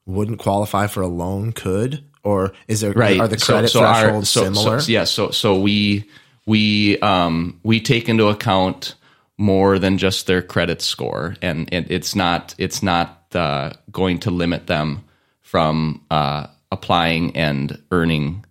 [0.05, 3.19] wouldn't qualify for a loan could, or is there right.
[3.19, 4.79] are the So- credit so our- thresholds so- similar?
[4.79, 5.03] So, yeah.
[5.05, 6.05] So so we
[6.45, 8.95] we um we take into account
[9.37, 14.29] more than just their credit score, and, and it's not it's not uh, going to
[14.31, 15.03] limit them
[15.41, 18.45] from uh, applying and earning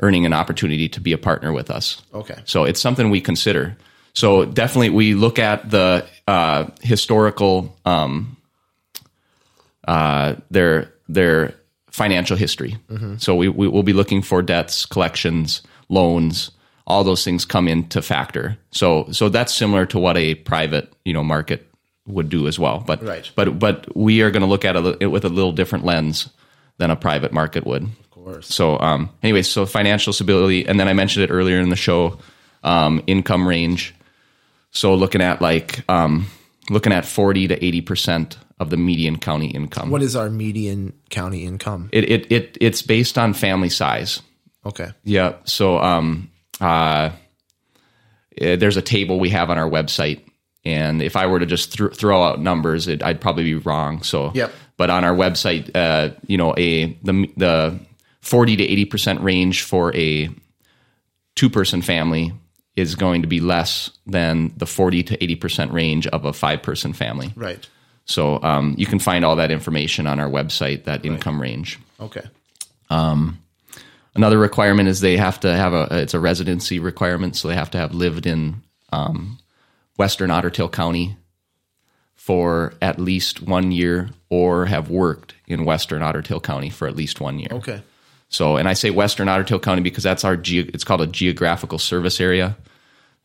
[0.00, 2.02] earning an opportunity to be a partner with us.
[2.12, 2.38] Okay.
[2.44, 3.78] So it's something we consider.
[4.12, 8.35] So definitely we look at the uh, historical um,
[9.86, 11.54] uh, their their
[11.90, 12.76] financial history.
[13.18, 16.50] So we, we will be looking for debts, collections, loans.
[16.86, 18.58] All those things come into factor.
[18.70, 21.66] So so that's similar to what a private you know market
[22.06, 22.84] would do as well.
[22.86, 23.30] But Right.
[23.34, 26.28] but but we are going to look at it with a little different lens
[26.78, 27.82] than a private market would.
[27.84, 28.54] Of course.
[28.54, 32.18] So um anyway, so financial stability, and then I mentioned it earlier in the show,
[32.62, 33.94] um, income range.
[34.70, 36.26] So looking at like um,
[36.70, 39.90] looking at forty to eighty percent of the median county income.
[39.90, 41.88] What is our median county income?
[41.92, 44.22] it, it it it's based on family size.
[44.64, 44.90] Okay.
[45.04, 45.36] Yeah.
[45.44, 46.30] So um
[46.60, 47.10] uh
[48.38, 50.22] eh, there's a table we have on our website,
[50.64, 54.02] and if I were to just thr throw out numbers, it, I'd probably be wrong.
[54.02, 54.52] So Yep.
[54.78, 57.78] But on our website, uh, you know, a the the
[58.20, 60.28] forty to eighty percent range for a
[61.34, 62.32] two person family
[62.76, 66.92] is going to be less than the 40 to 80% range of a five person
[66.92, 67.32] family.
[67.34, 67.66] Right.
[68.06, 71.78] So um, you can find all that information on our website, that income range.
[72.00, 72.22] Okay.
[74.16, 77.70] Another requirement is they have to have a it's a residency requirement, so they have
[77.72, 79.38] to have lived in um,
[79.98, 81.16] Western Otter Tail County
[82.14, 86.96] for at least one year, or have worked in Western Otter Tail County for at
[86.96, 87.50] least one year.
[87.52, 87.82] Okay.
[88.30, 91.06] So, and I say Western Otter Tail County because that's our ge- it's called a
[91.06, 92.56] geographical service area.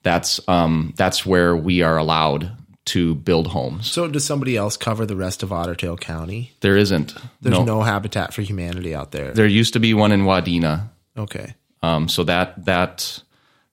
[0.03, 2.51] That's um that's where we are allowed
[2.85, 3.91] to build homes.
[3.91, 6.51] So does somebody else cover the rest of Otter Tail County?
[6.61, 9.31] There isn't There's no, no, Habitat for Humanity out there.
[9.33, 10.89] there used to be one in Wadena.
[11.15, 11.55] Okay.
[11.83, 13.21] Um, so that that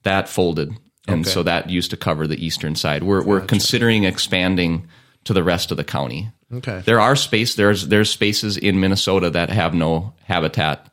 [0.02, 0.70] that folded,
[1.06, 1.30] and Okay.
[1.30, 3.02] so that used to cover the eastern side.
[3.02, 4.88] We're we're considering expanding
[5.24, 6.30] to the rest of the county.
[6.52, 6.82] Okay.
[6.84, 10.90] There are space there's there's spaces in Minnesota that have no habitat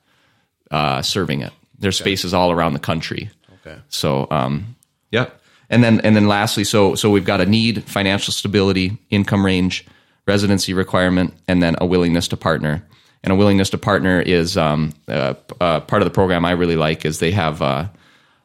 [0.71, 1.53] uh, serving it.
[1.79, 3.29] There's spaces all around the country.
[3.65, 3.79] Okay.
[3.89, 4.75] So, um,
[5.11, 5.41] yep.
[5.69, 9.85] And then, and then lastly, so, so we've got a need, financial stability, income range,
[10.27, 12.85] residency requirement, and then a willingness to partner.
[13.23, 16.75] And a willingness to partner is, um, uh, uh, part of the program I really
[16.75, 17.87] like is they have, uh,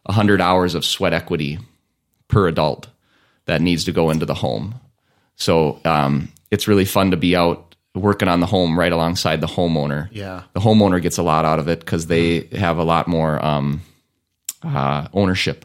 [0.06, 1.58] a hundred hours of sweat equity
[2.28, 2.88] per adult
[3.46, 4.74] that needs to go into the home.
[5.36, 9.46] So, um, it's really fun to be out working on the home right alongside the
[9.48, 10.42] homeowner Yeah.
[10.52, 13.82] the homeowner gets a lot out of it because they have a lot more um,
[14.62, 15.64] uh, ownership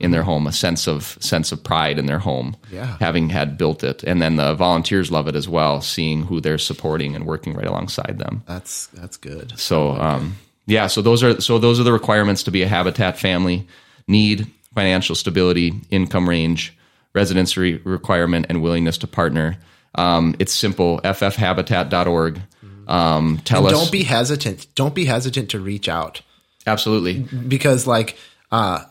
[0.00, 2.96] in their home, a sense of sense of pride in their home, Yeah.
[3.00, 6.58] having had built it, and then the volunteers love it as well, seeing who they're
[6.58, 8.42] supporting and working right alongside them.
[8.46, 9.58] That's that's good.
[9.58, 10.36] So um,
[10.66, 13.66] yeah, so those are so those are the requirements to be a habitat family.
[14.06, 16.72] need, financial stability, income range,
[17.14, 19.56] residency requirement, and willingness to partner.
[19.96, 21.00] Um, it's simple.
[21.02, 22.40] ffhabitat.org.
[22.86, 23.80] Um, tell And us.
[23.82, 24.66] don't be hesitant.
[24.74, 26.22] Don't be hesitant to reach out
[26.66, 27.18] absolutely.
[27.48, 28.16] because like
[28.50, 28.84] uh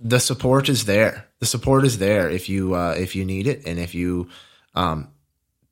[0.00, 1.26] the support is there.
[1.40, 4.28] The support is there if you uh if you need it and if you
[4.74, 5.08] um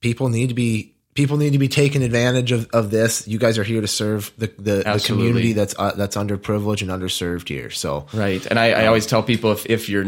[0.01, 3.27] people need to be people need to be taking advantage of, of this.
[3.27, 6.91] You guys are here to serve the the, the community that's uh, that's underprivileged and
[6.91, 7.71] underserved here.
[7.71, 8.45] So Right.
[8.47, 10.05] And I, I always tell people if, if you're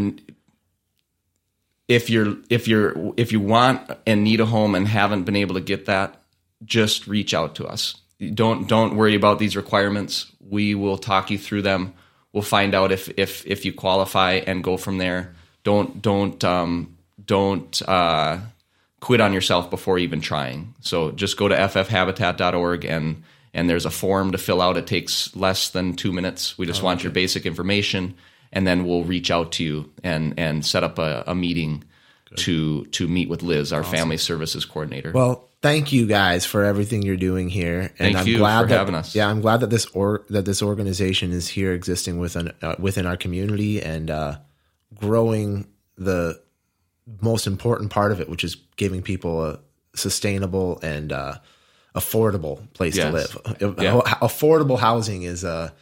[1.89, 5.55] if you're if you're if you want and need a home and haven't been able
[5.55, 6.23] to get that,
[6.64, 7.97] just reach out to us.
[8.35, 10.31] Don't don't worry about these requirements.
[10.41, 11.95] We will talk you through them.
[12.33, 15.35] We'll find out if if if you qualify and go from there.
[15.64, 18.39] Don't don't um don't uh
[19.01, 20.74] quit on yourself before even trying.
[20.81, 23.22] So just go to ffhabitat.org and
[23.55, 24.76] and there's a form to fill out.
[24.76, 26.59] It takes less than two minutes.
[26.59, 28.14] We just want your basic information,
[28.53, 31.85] and then we'll reach out to you and and set up a, a meeting
[32.37, 35.12] to to meet with Liz, our family services coordinator.
[35.12, 38.69] Well, thank you guys for everything you're doing here, and Thank I'm you glad for
[38.69, 39.15] that, having us.
[39.15, 43.07] Yeah, I'm glad that this or that this organization is here, existing within uh, within
[43.07, 44.39] our community and uh,
[44.95, 46.41] growing the
[47.21, 49.59] most important part of it, which is giving people a
[49.95, 51.35] sustainable and uh,
[51.95, 53.07] affordable place Yes.
[53.33, 53.75] to live.
[53.81, 54.01] Yeah.
[54.23, 55.73] Affordable housing is a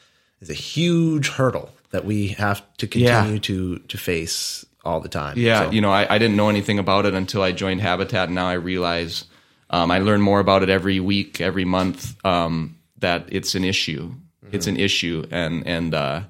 [0.41, 3.21] is a huge hurdle that we have to Yeah.
[3.23, 5.37] continue to to face all the time.
[5.37, 8.29] Yeah, So- you know, I, I didn't know anything about it until I joined Habitat,
[8.29, 9.25] and now I realize
[9.71, 12.17] um, I learn more about it every week, every month.
[12.25, 14.13] Um, that it's an issue.
[14.53, 16.23] It's an issue, and and uh,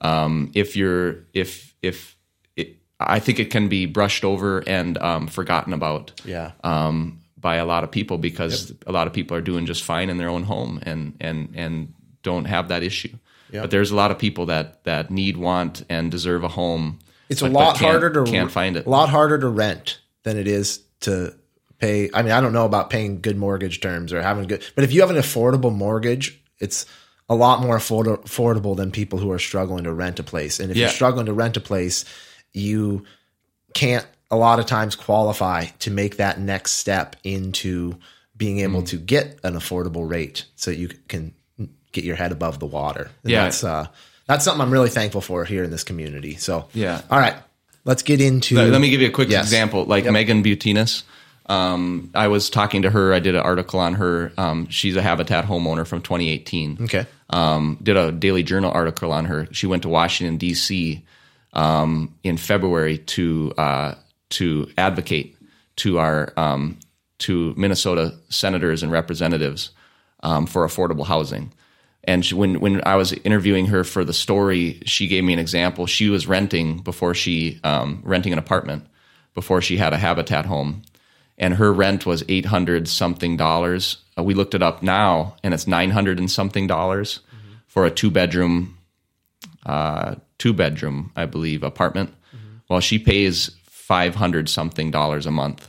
[0.00, 2.16] um, if you're if if
[2.56, 6.20] it, I think it can be brushed over and um, forgotten about.
[6.24, 6.52] yeah.
[6.64, 10.08] um, by a lot of people because a lot of people are doing just fine
[10.08, 13.10] in their own home and and and don't have that issue.
[13.50, 13.64] Yep.
[13.64, 17.00] But there's a lot of people that that need, want, and deserve a home.
[17.28, 18.86] It's but- a lot harder to can't find it.
[18.86, 21.34] A lot harder to rent than it is to
[21.82, 22.08] pay.
[22.14, 24.92] I mean, I don't know about paying good mortgage terms or having good, but if
[24.92, 26.86] you have an affordable mortgage, it's
[27.28, 30.60] a lot more afford- affordable than people who are struggling to rent a place.
[30.60, 30.82] And if Yeah.
[30.86, 32.04] you're struggling to rent a place,
[32.52, 33.04] you
[33.74, 37.96] can't a lot of times qualify to make that next step into
[38.36, 38.88] being able Mm.
[38.88, 41.32] to get an affordable rate so you can
[41.92, 43.10] get your head above the water.
[43.22, 43.44] And Yeah.
[43.44, 43.86] That's uh
[44.26, 46.36] that's something I'm really thankful for here in this community.
[46.36, 47.02] So Yeah.
[47.10, 47.34] All right.
[47.84, 49.44] Let's get into Let, let me give you a quick Yes.
[49.44, 49.84] example.
[49.84, 50.12] Like Yep.
[50.14, 51.02] Megan Butinas,
[51.46, 53.12] um, I was talking to her.
[53.12, 54.32] I did an article on her.
[54.38, 56.78] Um, she's a Habitat homeowner from 2018.
[56.82, 57.06] Okay.
[57.30, 59.48] um, did a Daily Journal article on her.
[59.52, 61.04] She went to Washington D.C.
[61.52, 63.94] Um, in February to uh,
[64.30, 65.36] to advocate
[65.76, 66.78] to our um,
[67.18, 69.70] to Minnesota senators and representatives
[70.22, 71.52] um, for affordable housing.
[72.04, 75.38] And she, when when I was interviewing her for the story, she gave me an
[75.38, 75.86] example.
[75.86, 78.86] She was renting before she um, renting an apartment
[79.34, 80.82] before she had a Habitat home,
[81.42, 83.98] and her rent was eight hundred something dollars.
[84.16, 87.20] Uh, we looked it up now, and it's nine hundred and something dollars
[87.66, 88.78] for a two bedroom,
[89.66, 92.14] uh, two bedroom, I believe, apartment.
[92.68, 95.68] While she pays five hundred something dollars a month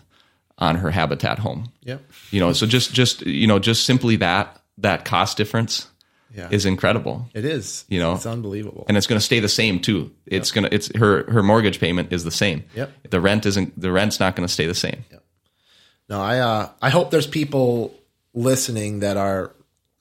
[0.58, 1.72] on her Habitat home.
[1.84, 2.02] Yep.
[2.32, 5.88] You know, so just just you know, just simply that that cost difference
[6.34, 6.48] Yeah.
[6.52, 7.84] is incredible, It is.
[7.90, 8.86] You know, it's unbelievable.
[8.88, 10.12] and it's going to stay the same too.
[10.26, 12.64] It's gonna it's her her mortgage payment is the same.
[12.76, 12.92] Yep.
[13.10, 15.04] The rent isn't the rent's not going to stay the same.
[16.10, 17.94] No, I uh, I hope there's people
[18.34, 19.52] listening that are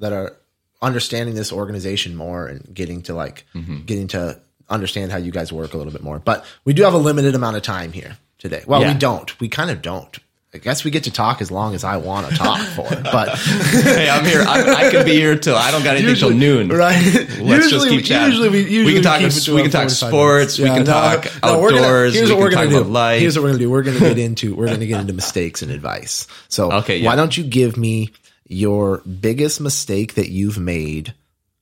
[0.01, 0.37] that are
[0.81, 3.83] understanding this organization more and getting to like Mm-hmm.
[3.85, 6.19] getting to understand how you guys work a little bit more.
[6.19, 8.65] But we do have a limited amount of time here today.
[8.67, 8.93] Well, Yeah.
[8.95, 9.39] we don't.
[9.41, 10.19] We kind of don't.
[10.55, 12.83] I guess we get to talk as long as I want to talk for.
[12.91, 14.43] But hey, I'm here.
[14.47, 16.69] I, I could be here till I don't got anything till noon.
[16.69, 17.01] right?
[17.41, 18.29] Let's just keep chatting.
[18.33, 19.23] Usually, we usually we can talk.
[19.23, 20.59] it we can talk sports.
[20.59, 20.59] minutes.
[20.59, 22.15] We can no, talk no, we're gonna- outdoors.
[22.15, 22.77] here's we what we're can gonna do.
[22.81, 23.21] about life.
[23.21, 23.71] Here's what we're gonna do.
[23.71, 26.27] We're gonna get into we're gonna get into mistakes and advice.
[26.49, 27.07] So Okay, yeah.
[27.07, 28.11] why don't you give me
[28.47, 31.15] your biggest mistake that you've made?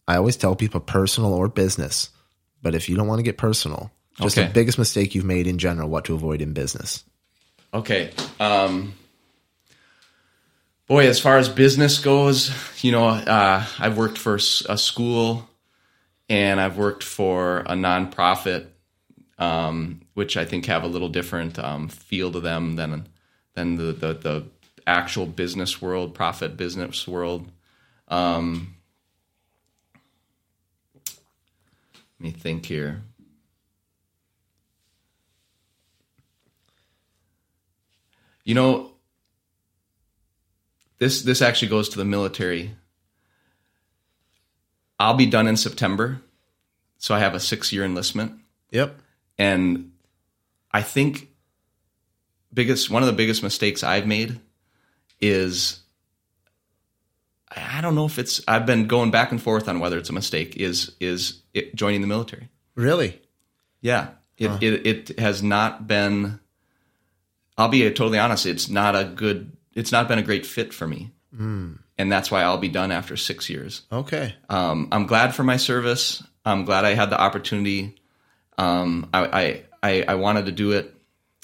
[0.09, 2.11] I always tell people personal or business,
[2.61, 4.49] but if you don't want to get personal, just Okay.
[4.49, 7.05] the biggest mistake you've made in general, what to avoid in business.
[7.73, 8.11] Okay.
[8.41, 8.95] Um,
[10.89, 12.51] boy, as far as business goes,
[12.83, 15.49] you know, uh, I've worked for a school
[16.29, 18.66] and I've worked for a nonprofit,
[19.39, 23.09] um, which I think have a little different um, feel to them than
[23.55, 24.45] than the, the the
[24.87, 27.51] actual business world, profit business world.
[28.09, 28.75] Um,
[32.18, 33.03] let me think here.
[38.51, 38.90] You know,
[40.98, 42.74] this this actually goes to the military.
[44.98, 46.20] I'll be done in September,
[46.98, 48.40] so I have a six year enlistment.
[48.72, 48.98] Yep.
[49.38, 49.92] And
[50.72, 51.28] I think
[52.53, 54.40] biggest one of the biggest mistakes I've made
[55.20, 55.78] is
[57.57, 60.12] I don't know if it's I've been going back and forth on whether it's a
[60.12, 62.48] mistake is is it joining the military.
[62.74, 63.22] Really?
[63.80, 64.09] Yeah.
[64.38, 64.59] It, huh.
[64.61, 66.39] it it has not been
[67.61, 70.87] I'll be totally honest, it's not a good it's not been a great fit for
[70.87, 71.13] me.
[71.35, 71.79] Mm.
[71.99, 73.83] And that's why I'll be done after six years.
[73.93, 74.35] Okay.
[74.49, 76.23] Um, I'm glad for my service.
[76.45, 77.97] I'm glad I had the opportunity.
[78.59, 80.95] Um, I, I, I, wanted to do it.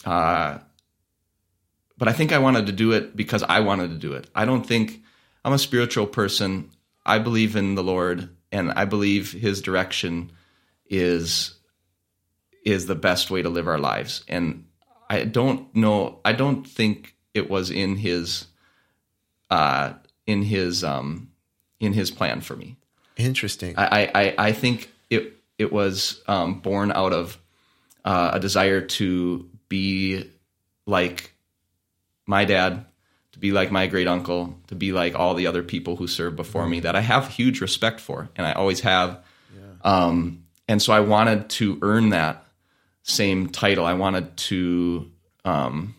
[0.05, 0.59] Uh,
[1.99, 4.29] but I think I wanted to do it because I wanted to do it.
[4.35, 5.03] I don't think
[5.45, 6.71] I'm a spiritual person.
[7.05, 10.33] I believe in the Lord and I believe his direction
[10.87, 11.55] is
[12.65, 14.25] is the best way to live our lives.
[14.29, 14.66] And
[15.09, 18.47] I don't know I don't think it was in his
[19.51, 19.95] uh
[20.27, 21.31] in his um
[21.81, 22.77] in his plan for me.
[23.17, 23.75] Interesting.
[23.77, 27.39] I I, I think it it was um, born out of
[28.05, 30.31] uh, a desire to be
[30.87, 31.33] like
[32.27, 32.85] my dad,
[33.33, 36.37] to be like my great uncle, to be like all the other people who served
[36.37, 39.25] before me that I have huge respect for, and I always have.
[39.55, 39.63] Yeah.
[39.83, 42.46] Um, and so I wanted to earn that
[43.07, 43.87] same title.
[43.87, 45.11] I wanted to
[45.45, 45.95] um,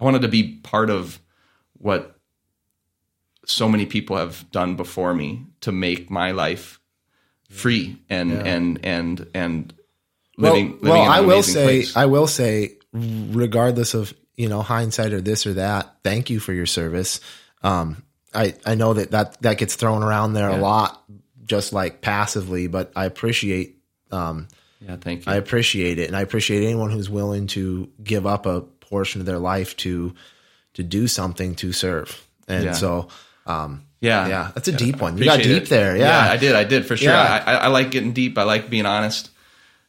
[0.00, 1.20] I wanted to be part of
[1.74, 2.16] what
[3.44, 6.80] so many people have done before me to make my life
[7.50, 8.44] free and yeah.
[8.44, 9.74] and and and
[10.38, 10.78] living.
[10.80, 11.96] Well, living well I will say, place.
[11.96, 16.52] I will say, regardless of you know hindsight or this or that, thank you for
[16.52, 17.20] your service.
[17.62, 20.58] Um, I I know that that that gets thrown around there yeah.
[20.58, 21.02] a lot,
[21.44, 23.78] just like passively, but I appreciate.
[24.12, 24.46] Um,
[24.86, 25.32] yeah, thank you.
[25.32, 29.26] I appreciate it, and I appreciate anyone who's willing to give up a portion of
[29.26, 30.14] their life to
[30.74, 32.26] to do something to serve.
[32.48, 32.72] And yeah.
[32.72, 33.08] so,
[33.46, 35.18] um, yeah, yeah, that's a yeah, deep one.
[35.18, 35.68] You got deep it.
[35.68, 35.96] there.
[35.96, 36.24] Yeah.
[36.26, 36.32] yeah.
[36.32, 36.54] I did.
[36.54, 37.10] I did for sure.
[37.10, 37.42] Yeah.
[37.46, 38.36] I, I, like getting deep.
[38.36, 39.30] I like being honest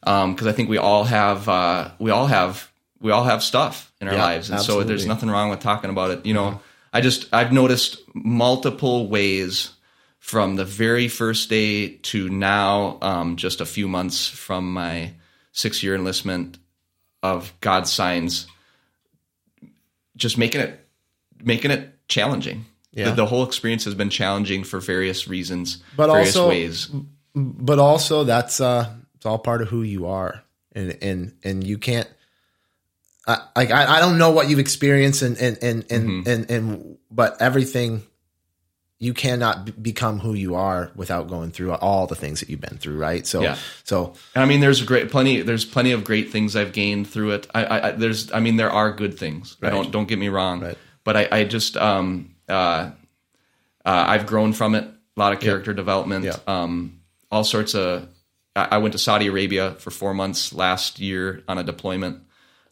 [0.00, 2.70] because um, I think we all have uh, we all have
[3.00, 4.84] we all have stuff in our lives, and absolutely.
[4.84, 6.26] so there's nothing wrong with talking about it.
[6.26, 6.60] You know,
[6.92, 9.70] I just I've noticed multiple ways
[10.24, 15.12] from the very first day to now, um, just a few months from my
[15.52, 16.56] six year enlistment
[17.22, 18.46] of God's signs,
[20.16, 20.80] just making it
[21.42, 22.64] making it challenging.
[22.90, 23.10] Yeah.
[23.10, 26.90] The, the, whole experience has been challenging for various reasons, but various also, ways.
[27.34, 31.76] But also, that's uh, it's all part of who you are, and and and you
[31.76, 32.08] can't.
[33.28, 36.30] like I, I don't know what you've experienced, and and and and, mm-hmm.
[36.30, 38.04] and, and but everything
[38.98, 42.60] you cannot b- become who you are without going through all the things that you've
[42.60, 43.26] been through, right?
[43.26, 43.56] So, yeah.
[43.82, 45.42] so I mean, there's great plenty.
[45.42, 47.46] There's plenty of great things I've gained through it.
[47.54, 49.56] I, I there's, I mean, there are good things.
[49.60, 49.70] Right.
[49.70, 50.60] Don't don't get me wrong.
[50.60, 50.78] Right.
[51.02, 52.90] But I, I just, um, uh,
[53.84, 54.84] uh, I've grown from it.
[54.84, 55.76] A lot of character yep.
[55.76, 56.24] development.
[56.24, 56.48] Yep.
[56.48, 58.08] Um, all sorts of.
[58.56, 62.22] I, went to Saudi Arabia for four months last year on a deployment.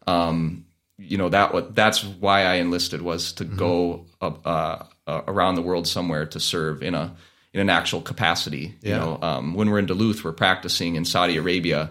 [0.06, 0.66] Um,
[0.96, 3.56] you know that what that's why I enlisted was to mm-hmm.
[3.56, 7.14] go uh, uh, around the world somewhere to serve in a
[7.52, 8.76] in an actual capacity.
[8.80, 8.94] Yeah.
[8.94, 11.90] You know, um, when we're in Duluth, we're practicing in Saudi Arabia.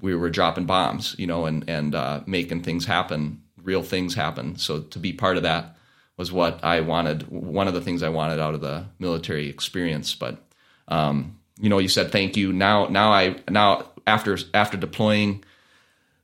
[0.00, 4.56] We were dropping bombs, you know, and and uh, making things happen, real things happen.
[4.56, 5.76] So to be part of that
[6.16, 7.28] was what I wanted.
[7.28, 10.14] One of the things I wanted out of the military experience.
[10.14, 10.42] But
[10.88, 12.52] um, you know, you said thank you.
[12.52, 15.44] Now, now I now after after deploying,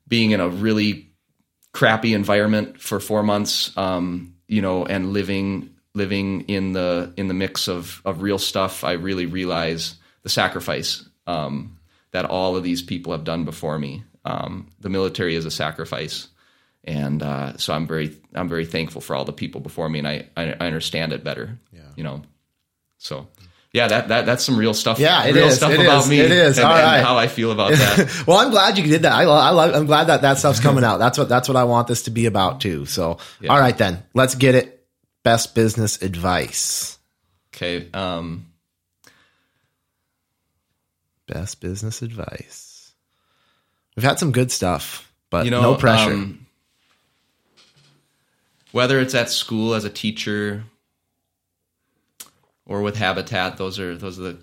[0.06, 1.10] being in a really
[1.72, 7.34] crappy environment for four months, um, you know, and living living in the in the
[7.34, 11.78] mix of of real stuff, I really realize the sacrifice um,
[12.12, 14.04] that all of these people have done before me.
[14.24, 16.28] Um, the military is a sacrifice
[16.88, 20.08] and uh, so I'm very I'm very thankful for all the people before me, and
[20.08, 21.58] I I, I understand it better.
[21.70, 21.80] Yeah.
[21.96, 22.22] You know,
[22.96, 23.28] so
[23.72, 24.98] yeah, that, that that's some real stuff.
[24.98, 25.56] Yeah, it real is.
[25.56, 26.08] stuff it about is.
[26.08, 26.20] me.
[26.20, 26.56] It is.
[26.56, 27.02] And, all right.
[27.02, 28.24] how I feel about that.
[28.26, 29.12] well, I'm glad you did that.
[29.12, 30.96] I, I love, I'm glad that that stuff's coming out.
[30.96, 32.86] That's what that's what I want this to be about too.
[32.86, 33.52] So, yeah.
[33.52, 34.77] all right then, let's get it.
[35.28, 36.98] Best business advice.
[37.54, 37.86] Okay.
[37.92, 38.46] Um,
[41.26, 42.94] best business advice.
[43.94, 46.14] We've had some good stuff, but you know, no pressure.
[46.14, 46.46] Um,
[48.72, 50.64] whether it's at school as a teacher
[52.64, 54.38] or with Habitat, those are those are the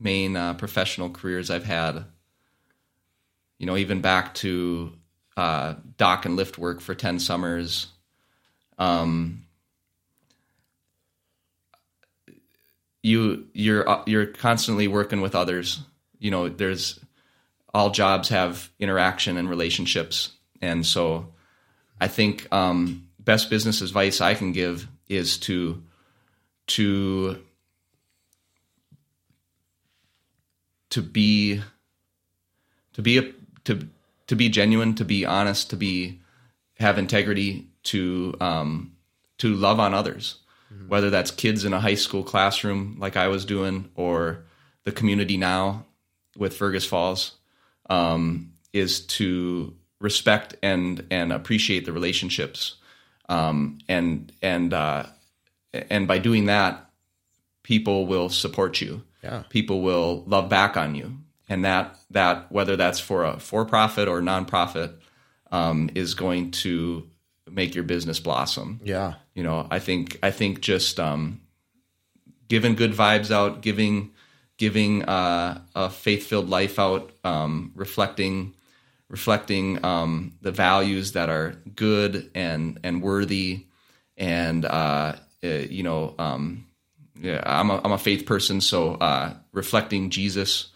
[0.00, 2.04] main uh, professional careers I've had.
[3.58, 4.92] You know, even back to
[5.36, 7.86] uh, dock and lift work for ten summers.
[8.76, 9.43] Um,
[13.04, 15.82] you you're uh, you're constantly working with others.
[16.18, 16.98] You know, there's
[17.74, 20.32] all jobs have interaction and relationships,
[20.62, 21.28] and so
[22.00, 25.82] I think um, best business advice I can give is to
[26.68, 27.38] to
[30.88, 31.60] to be
[32.94, 33.32] to be a
[33.64, 33.86] to
[34.28, 36.20] to be genuine, to be honest, to be
[36.78, 38.96] have integrity, to um,
[39.38, 40.38] to love on others,
[40.72, 40.88] mm-hmm.
[40.88, 44.44] whether that's kids in a high school classroom like I was doing, or
[44.84, 45.84] the community now
[46.36, 47.32] with Fergus Falls,
[47.88, 52.76] um, is to respect and and appreciate the relationships,
[53.28, 55.06] um, and and uh,
[55.72, 56.90] and by doing that,
[57.62, 59.02] people will support you.
[59.22, 59.44] Yeah.
[59.48, 61.16] People will love back on you,
[61.48, 64.94] and that that whether that's for a for profit or nonprofit,
[65.50, 67.08] um, is going to
[67.50, 68.80] make your business blossom.
[68.84, 69.14] Yeah.
[69.34, 71.40] You know, I think I think just um,
[72.48, 74.12] giving good vibes out, giving
[74.56, 78.54] giving uh, a faith filled life out, um, reflecting
[79.08, 83.66] reflecting um, the values that are good and and worthy,
[84.16, 85.14] and uh,
[85.44, 86.66] uh, you know, um,
[87.20, 90.68] yeah, I'm a, I'm a faith person, so uh, reflecting Jesus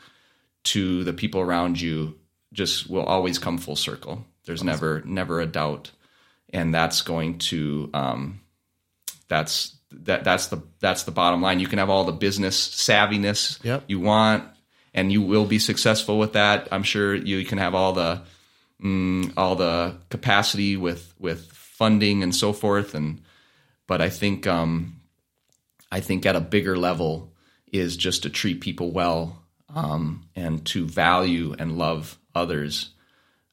[0.64, 2.18] to the people around you
[2.52, 4.24] just will always come full circle.
[4.44, 4.66] There's awesome.
[4.66, 5.90] never never a doubt,
[6.52, 8.40] and that's going to um,
[9.28, 11.60] that's that that's the that's the bottom line.
[11.60, 13.84] You can have all the business savviness yep.
[13.86, 14.44] you want,
[14.94, 16.68] and you will be successful with that.
[16.70, 18.22] I'm sure you can have all the
[18.82, 23.22] mm, all the capacity with with funding and so forth, and
[23.86, 25.00] but I think um,
[25.90, 27.32] I think at a bigger level
[27.72, 29.42] is just to treat people well
[29.74, 32.90] um, and to value and love others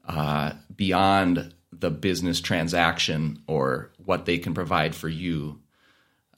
[0.08, 1.54] uh, beyond
[1.86, 5.60] the business transaction or what they can provide for you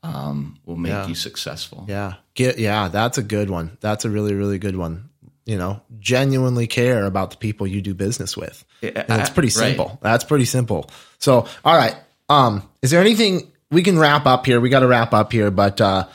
[0.04, 1.08] um, will make yeah.
[1.08, 1.86] you successful.
[1.88, 2.16] Yeah.
[2.34, 3.78] Get, yeah, that's a good one.
[3.80, 5.10] That's a really, really good one.
[5.46, 8.66] You know, genuinely care about the people you do business with.
[8.82, 9.86] And it's pretty simple.
[9.86, 10.02] Right.
[10.02, 10.90] That's pretty simple.
[11.18, 11.96] So, all right.
[12.28, 14.60] Um, is there anything we can wrap up here?
[14.60, 16.10] We got to wrap up here, but, uh,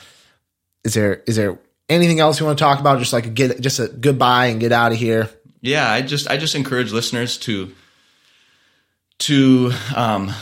[0.85, 1.59] is there, is there
[1.89, 2.99] anything else you want to talk about?
[2.99, 5.31] Just like a get, just a goodbye and get out of here.
[5.63, 5.91] Yeah.
[5.91, 7.73] I just, I just encourage listeners to,
[9.21, 10.33] to, um,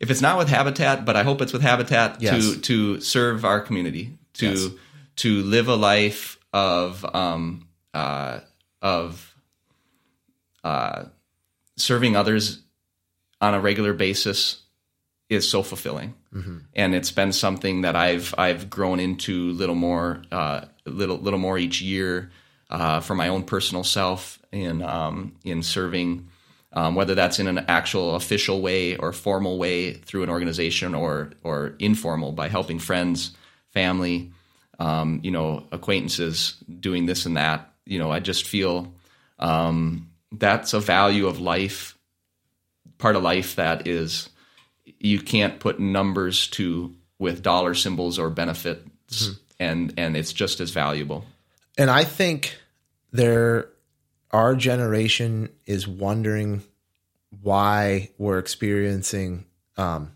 [0.00, 2.54] if it's not with Habitat, but I hope it's with Habitat yes.
[2.54, 4.68] to to serve our community, to yes.
[5.16, 8.40] to live a life of um, uh,
[8.80, 9.34] of
[10.64, 11.04] uh,
[11.76, 12.62] serving others
[13.40, 14.62] on a regular basis
[15.28, 16.58] is so fulfilling, mm-hmm.
[16.74, 21.58] and it's been something that I've I've grown into little more uh, little little more
[21.58, 22.30] each year
[22.70, 26.28] uh, for my own personal self in um, in serving
[26.72, 31.30] um, whether that's in an actual official way or formal way through an organization or
[31.42, 33.32] or informal by helping friends,
[33.70, 34.32] family,
[34.78, 37.72] um, you know, acquaintances doing this and that.
[37.84, 38.92] You know, I just feel
[39.38, 41.98] um, that's a value of life,
[42.98, 44.30] part of life that is
[44.98, 49.32] you can't put numbers to with dollar symbols or benefits, mm-hmm.
[49.60, 51.26] and and it's just as valuable.
[51.76, 52.56] And I think
[53.12, 53.68] there
[54.32, 56.62] our generation is wondering
[57.40, 59.44] why we're experiencing
[59.76, 60.12] um,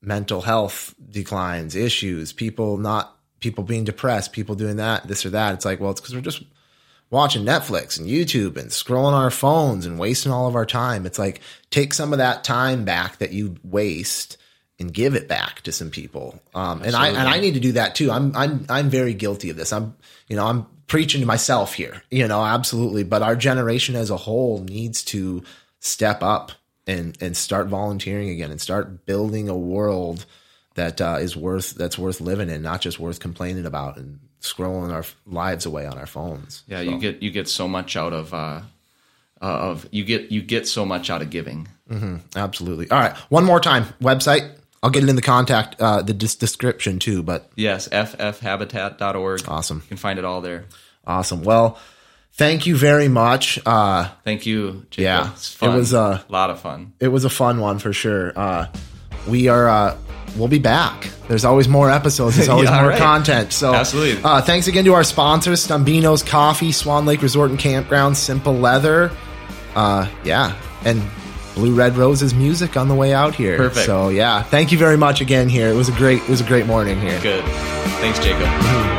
[0.00, 5.54] mental health declines, issues, people not people being depressed, people doing that, this or that.
[5.54, 6.42] It's like, well, it's because we're just
[7.10, 11.06] watching Netflix and YouTube and scrolling on our phones and wasting all of our time.
[11.06, 14.38] It's like take some of that time back that you waste
[14.78, 16.40] and give it back to some people.
[16.54, 18.10] Um, and I and I need to do that too.
[18.10, 19.72] I'm I'm I'm very guilty of this.
[19.72, 19.94] I'm
[20.28, 23.02] you know I'm preaching to myself here, you know, absolutely.
[23.02, 25.42] But our generation as a whole needs to
[25.80, 26.52] step up
[26.86, 30.26] and and start volunteering again and start building a world
[30.74, 34.92] that uh, is worth that's worth living in, not just worth complaining about and scrolling
[34.92, 36.62] our lives away on our phones.
[36.66, 36.82] Yeah, so.
[36.82, 38.60] you get you get so much out of uh,
[39.40, 41.68] uh, of you get you get so much out of giving.
[41.88, 42.90] Mm-hmm, absolutely.
[42.90, 43.86] All right, one more time.
[44.02, 44.58] Website.
[44.82, 47.22] I'll get it in the contact uh, the dis- description too.
[47.22, 49.48] But yes, ffhabitat.org.
[49.48, 49.78] Awesome.
[49.78, 50.64] You can find it all there.
[51.06, 51.42] Awesome.
[51.42, 51.78] Well,
[52.32, 53.60] thank you very much.
[53.64, 54.86] Uh, thank you.
[54.90, 55.32] Jacob.
[55.62, 56.92] Yeah, it was a lot of fun.
[57.00, 58.32] It was a fun one for sure.
[58.36, 58.66] Uh,
[59.28, 59.68] we are.
[59.68, 59.98] Uh,
[60.36, 61.08] we'll be back.
[61.28, 62.36] There's always more episodes.
[62.36, 62.98] There's always yeah, more right.
[62.98, 63.52] content.
[63.52, 64.22] So absolutely.
[64.24, 69.12] Uh, thanks again to our sponsors: Stumbeano's Coffee, Swan Lake Resort and Campground, Simple Leather.
[69.76, 71.00] Uh, yeah, and
[71.54, 73.56] Blue Red Roses music on the way out here.
[73.56, 73.86] Perfect.
[73.86, 75.48] So yeah, thank you very much again.
[75.48, 76.22] Here, it was a great.
[76.22, 77.20] It was a great morning here.
[77.20, 77.44] Good.
[78.00, 78.42] Thanks, Jacob.
[78.42, 78.91] Mm-hmm.